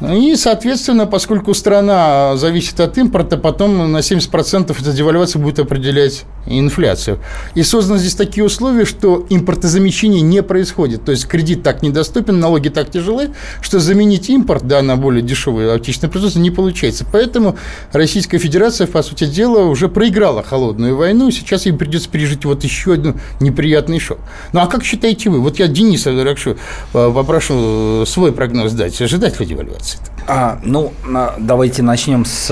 [0.00, 7.18] И, соответственно, поскольку страна зависит от импорта, потом на 70% эта девальвация будет определять инфляцию.
[7.54, 11.04] И созданы здесь такие условия, что импортозамещение не происходит.
[11.04, 13.30] То есть кредит так недоступен, налоги так тяжелы,
[13.60, 17.04] что заменить импорт да, на более дешевое отечественное производство не получается.
[17.10, 17.56] Поэтому
[17.92, 21.30] Российская Федерация, по сути дела, уже проиграла холодную войну.
[21.30, 24.18] Сейчас им придется пережить вот еще один неприятный шок.
[24.52, 25.40] Ну а как считаете вы?
[25.40, 26.56] Вот я Дениса Ракшу
[26.94, 29.00] э, попрошу свой прогноз дать.
[29.00, 29.89] Ожидать ли девальвации?
[29.90, 30.10] Ситуации?
[30.26, 30.92] А, ну,
[31.38, 32.46] давайте начнем с,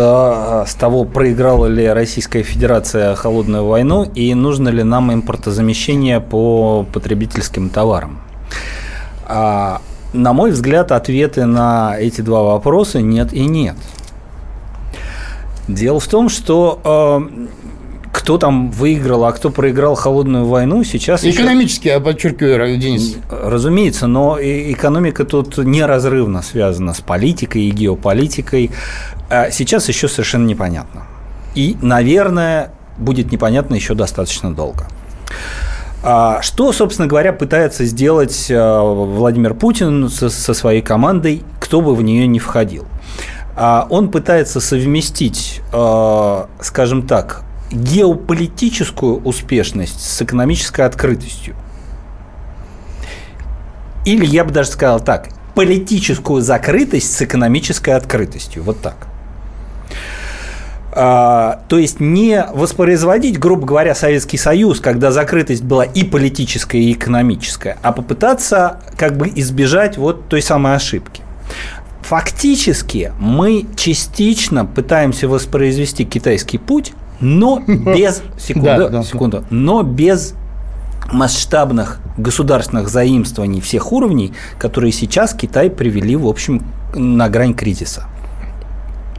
[0.67, 7.69] с того, проиграла ли Российская Федерация холодную войну и нужно ли нам импортозамещение по потребительским
[7.69, 8.21] товарам.
[9.27, 9.81] А,
[10.13, 13.77] на мой взгляд, ответы на эти два вопроса нет и нет.
[15.69, 17.47] Дело в том, что э,
[18.29, 21.25] кто там выиграл, а кто проиграл холодную войну, сейчас...
[21.25, 21.95] Экономически, еще...
[21.95, 23.17] я подчеркиваю, Денис.
[23.31, 28.71] Разумеется, но экономика тут неразрывно связана с политикой и геополитикой.
[29.31, 31.07] А сейчас еще совершенно непонятно.
[31.55, 34.89] И, наверное, будет непонятно еще достаточно долго.
[36.03, 42.03] А что, собственно говоря, пытается сделать а, Владимир Путин со своей командой, кто бы в
[42.03, 42.85] нее не входил?
[43.57, 45.63] Он пытается совместить,
[46.61, 51.55] скажем так, геополитическую успешность с экономической открытостью.
[54.05, 58.63] Или я бы даже сказал так, политическую закрытость с экономической открытостью.
[58.63, 59.09] Вот так.
[60.93, 66.93] А, то есть не воспроизводить, грубо говоря, Советский Союз, когда закрытость была и политическая, и
[66.93, 71.23] экономическая, а попытаться как бы избежать вот той самой ошибки.
[72.03, 79.03] фактически мы частично пытаемся воспроизвести китайский путь, но без секунду, Да, да.
[79.03, 80.35] секунду, но без
[81.13, 86.63] масштабных государственных заимствований всех уровней, которые сейчас Китай привели, в общем,
[86.95, 88.05] на грань кризиса.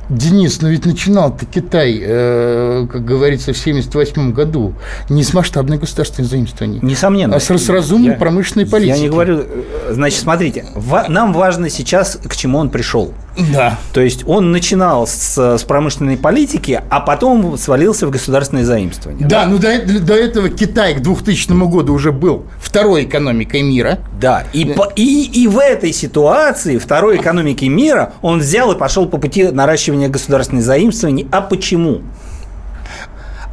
[0.10, 4.74] Денис, но ведь начинал-то Китай, э, как говорится, в 1978 году
[5.08, 7.36] не с масштабной государственной заимствований, Несомненно.
[7.36, 8.98] а с, разумной Я- промышленной политикой.
[8.98, 9.42] Я не говорю...
[9.46, 10.66] э, Значит, смотрите,
[11.10, 13.14] нам важно сейчас, к чему он пришел.
[13.54, 13.78] Да.
[13.94, 19.26] То есть он начинал с, с промышленной политики, а потом свалился в государственные заимствования.
[19.28, 24.00] Да, ну до, до этого Китай к 2000 году уже был второй экономикой мира.
[24.20, 29.08] Да, и, по- и, и в этой ситуации второй экономики мира он взял и пошел
[29.08, 31.28] по пути наращивания государственных заимствований.
[31.32, 32.02] А почему?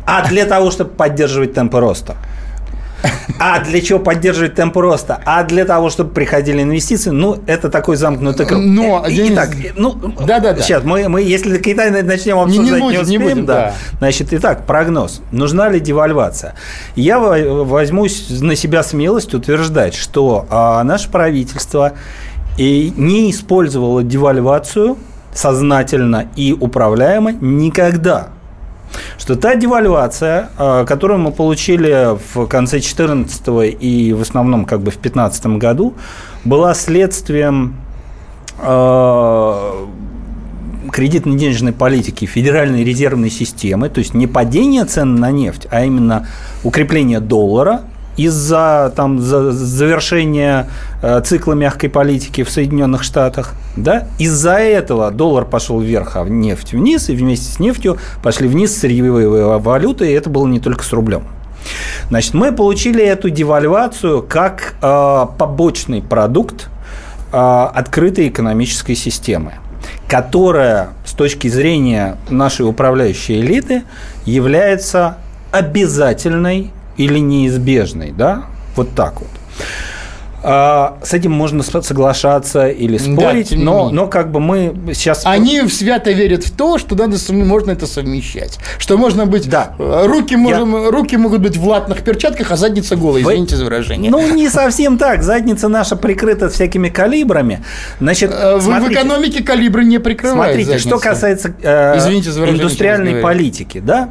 [0.06, 2.16] А для того, чтобы поддерживать темпы роста.
[3.38, 5.20] А для чего поддерживать темпы роста?
[5.26, 7.10] А для того, чтобы приходили инвестиции?
[7.10, 8.60] Ну, это такой замкнутый круг.
[8.62, 9.92] Но, И- Итак, ну,
[10.26, 10.62] да-да-да.
[10.62, 13.54] сейчас, мы, мы, если Китай начнем Не- не обсуждать, не, будем, не успеем, будем, да.
[13.54, 13.74] да.
[13.98, 15.20] Значит, итак, прогноз.
[15.32, 16.54] Нужна ли девальвация?
[16.94, 21.92] Я во- возьмусь на себя смелость утверждать, что а, наше правительство
[22.56, 24.96] и не использовало девальвацию
[25.34, 28.28] сознательно и управляемо никогда.
[29.18, 34.90] Что та девальвация, а, которую мы получили в конце 2014 и в основном как бы
[34.90, 35.94] в 2015 году,
[36.44, 37.76] была следствием
[38.58, 39.86] а,
[40.92, 46.28] кредитно-денежной политики Федеральной резервной системы, то есть не падение цен на нефть, а именно
[46.62, 47.82] укрепление доллара
[48.16, 50.68] из-за там за- завершения
[51.02, 56.72] э, цикла мягкой политики в Соединенных Штатах, да, из-за этого доллар пошел вверх, а нефть
[56.72, 60.92] вниз, и вместе с нефтью пошли вниз сырьевые валюты, и это было не только с
[60.92, 61.24] рублем.
[62.08, 66.68] Значит, мы получили эту девальвацию как э, побочный продукт
[67.32, 69.54] э, открытой экономической системы,
[70.08, 73.82] которая с точки зрения нашей управляющей элиты
[74.24, 75.18] является
[75.50, 78.44] обязательной или неизбежной, да,
[78.74, 79.28] вот так вот.
[80.48, 85.22] А, С этим можно соглашаться или спорить, не но, но как бы мы сейчас...
[85.24, 88.60] Они свято верят в то, что надо, можно это совмещать.
[88.78, 89.48] Что можно быть...
[89.48, 89.72] Да.
[89.76, 93.64] э, Руки, можем, руки могут быть в латных перчатках, а задница голая, Вы- извините за
[93.64, 94.08] выражение.
[94.08, 95.24] Ну, не совсем так.
[95.24, 97.64] Задница наша прикрыта всякими калибрами.
[97.98, 101.08] Значит, Э, в, в смотрите, экономике калибры не прикрывают Смотрите, что задницу.
[101.08, 104.10] касается э, Извините за выражение, индустриальной что политики, да,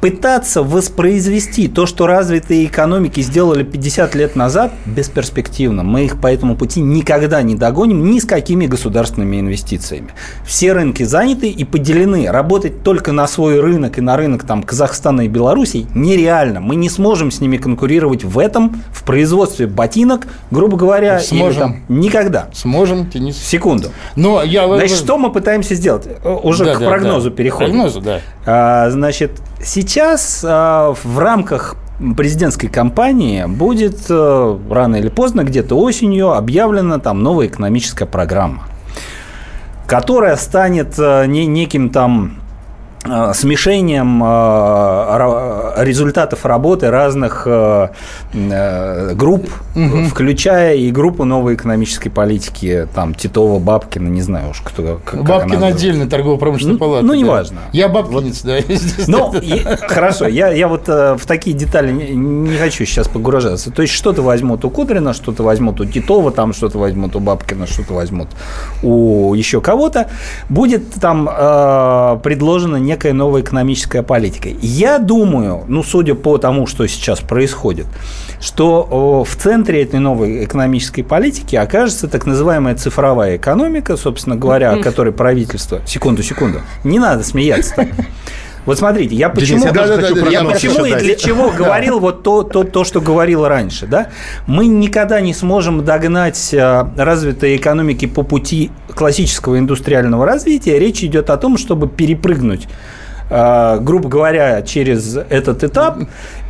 [0.00, 5.82] пытаться воспроизвести то, что развитые экономики сделали 50 лет назад, бесперспективно.
[5.82, 10.08] Мы их по этому пути никогда не догоним ни с какими государственными инвестициями.
[10.44, 12.30] Все рынки заняты и поделены.
[12.30, 16.60] Работать только на свой рынок и на рынок там, Казахстана и Белоруссии нереально.
[16.60, 21.60] Мы не сможем с ними конкурировать в этом, в производстве ботинок, грубо говоря, или Сможем.
[21.60, 22.48] там никогда.
[22.52, 23.36] Сможем, Денис.
[23.36, 23.88] Секунду.
[24.16, 24.66] Но я...
[24.66, 26.06] Значит, что мы пытаемся сделать?
[26.06, 27.36] Э, Уже Да, к да, прогнозу да.
[27.36, 27.70] переходим.
[27.72, 28.20] Прогнозу, да.
[28.46, 29.32] А, Значит,
[29.62, 31.76] сейчас а, в рамках
[32.16, 38.64] президентской кампании будет э, рано или поздно, где-то осенью, объявлена там новая экономическая программа,
[39.86, 42.38] которая станет э, не, неким там
[43.04, 47.88] смешением э, результатов работы разных э,
[48.34, 49.48] э, групп,
[50.10, 55.00] включая и группу новой экономической политики, там Титова, Бабкина, не знаю уж кто.
[55.04, 57.06] как- как Бабкин она отдельно, торгово-промышленная Ну, палата.
[57.06, 57.18] ну, да.
[57.18, 57.58] неважно.
[57.72, 58.56] Я бабкинец, да.
[59.06, 59.32] Ну,
[59.86, 63.70] хорошо, я, я вот э, в такие детали не, хочу сейчас погружаться.
[63.70, 67.66] То есть что-то возьмут у Кудрина, что-то возьмут у Титова, там что-то возьмут у Бабкина,
[67.66, 68.28] что-то возьмут
[68.82, 70.08] у еще кого-то.
[70.48, 74.48] Будет там э, предложена некая новая экономическая политика.
[74.62, 77.86] Я думаю, ну, судя по тому, что сейчас происходит,
[78.40, 84.82] что в центре этой новой экономической политики окажется так называемая цифровая экономика, собственно говоря, о
[84.82, 85.80] которой правительство...
[85.86, 86.62] Секунду, секунду.
[86.82, 87.88] Не надо смеяться.
[88.68, 91.48] Вот смотрите, я почему, я тоже Да, хочу да, да, я почему и для чего
[91.48, 94.08] говорил вот то, то, то, что говорил раньше, да?
[94.46, 100.78] Мы никогда не сможем догнать э, развитые экономики по пути классического индустриального развития.
[100.78, 102.68] Речь идет о том, чтобы перепрыгнуть,
[103.30, 106.00] э, грубо говоря, через этот этап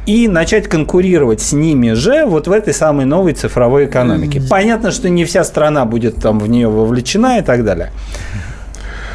[0.07, 4.43] и начать конкурировать с ними же вот в этой самой новой цифровой экономике.
[4.51, 7.93] Понятно, что не вся страна будет там в нее вовлечена и так далее.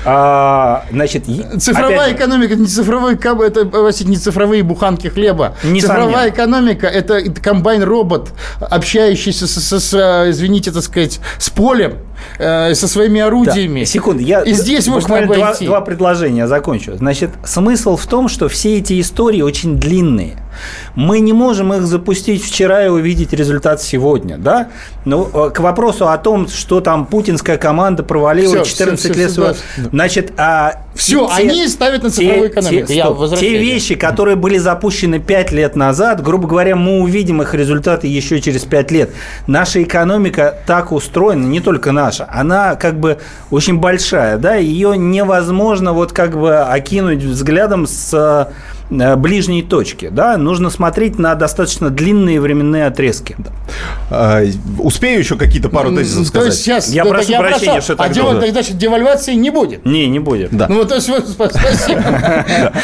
[0.06, 1.26] А, значит,
[1.60, 5.56] Цифровая опять экономика, не цифровой это простите, не цифровые буханки хлеба.
[5.64, 5.82] Несомненно.
[5.82, 11.98] Цифровая экономика это комбайн-робот, общающийся с, с- с, э, извините, так сказать, с полем,
[12.40, 13.82] э, со своими орудиями.
[13.82, 15.66] Да, секунду, я И здесь можно буквально два, обойти.
[15.66, 16.96] два предложения закончу.
[16.98, 20.38] Значит, смысл в том, что все эти истории очень длинные.
[20.94, 24.68] Мы не можем их запустить вчера и увидеть результат сегодня, да?
[25.04, 29.20] Ну, э, к вопросу о том, что там путинская команда провалила Всё, 14 всё, всё,
[29.24, 29.32] лет.
[29.32, 29.42] всё,
[29.76, 32.86] своего- Значит, а Все, те- они ставят на цифровую экономику.
[32.88, 37.56] те, стоп, те вещи, которые были запущены 5 лет назад, грубо говоря, мы увидим их
[37.56, 39.10] результаты еще через 5 лет.
[39.48, 43.20] Наша экономика так устроена, не только наша, она как бы
[43.52, 48.50] очень большая, да, ее невозможно вот как бы окинуть взглядом с
[48.90, 53.36] ближней точки, да, нужно смотреть на достаточно длинные временные отрезки.
[54.12, 54.42] А,
[54.78, 56.50] Успею еще какие-то пару тезисов То сказать?
[56.50, 56.90] есть сейчас...
[56.90, 58.40] Я да, прошу так прощения, прошу, что А так дев- долго.
[58.42, 59.86] тогда значит, девальвации не будет.
[59.86, 60.50] Не, не будет.
[60.52, 60.68] Да.
[60.70, 62.02] Ну вот, то есть, спасибо.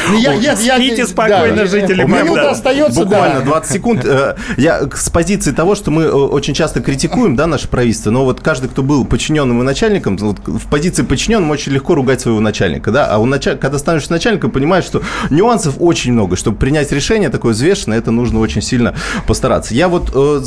[0.09, 3.45] Ну, я- я- я- Спите спокойно, жители Минута остается, Буквально да.
[3.45, 4.05] 20 секунд.
[4.05, 8.25] Э, Я с позиции того, что мы э, очень часто критикуем, да, наше правительство, но
[8.25, 12.91] вот каждый, кто был подчиненным и начальником, в позиции подчиненным очень легко ругать своего начальника,
[12.91, 13.57] да, а у началь...
[13.57, 18.39] когда становишься начальником, понимаешь, что нюансов очень много, чтобы принять решение такое взвешенное, это нужно
[18.39, 18.93] очень сильно
[19.27, 19.73] постараться.
[19.73, 20.41] Я вот э,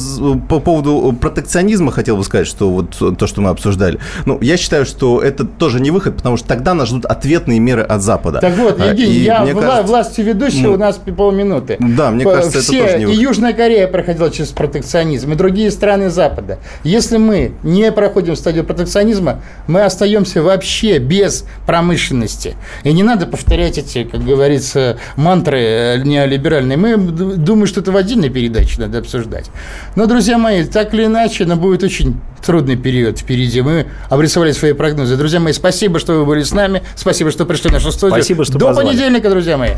[0.49, 4.86] по поводу протекционизма хотел бы сказать, что вот то, что мы обсуждали, ну, я считаю,
[4.86, 8.38] что это тоже не выход, потому что тогда нас ждут ответные меры от Запада.
[8.40, 11.76] Так вот, А, Евгений, и я вла- кажется- властью ведущего, ну, у нас полминуты.
[11.80, 13.20] Да, мне По- кажется, это все, тоже не И выход.
[13.22, 16.59] Южная Корея проходила через протекционизм, и другие страны Запада.
[16.84, 22.55] Если мы не проходим стадию протекционизма, мы остаемся вообще без промышленности.
[22.84, 24.99] И не надо повторять эти, как говорится,
[25.33, 26.76] мантры э, неолиберальные.
[26.76, 29.47] Мы д- думаю, что это в отдельной передаче надо обсуждать.
[29.97, 33.62] Но, друзья мои, так или иначе, но будет очень трудный период впереди.
[33.62, 35.16] Мы обрисовали свои прогнозы.
[35.16, 36.83] Друзья мои, спасибо, что вы были с нами.
[36.97, 38.16] Спасибо, что пришли в нашу студию.
[38.22, 38.89] Спасибо, что До позвали.
[38.89, 39.70] понедельника, друзья мои.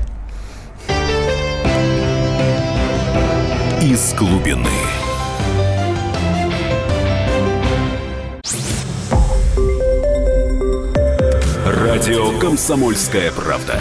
[3.80, 4.70] Из глубины.
[11.66, 13.80] Радио «Комсомольская правда».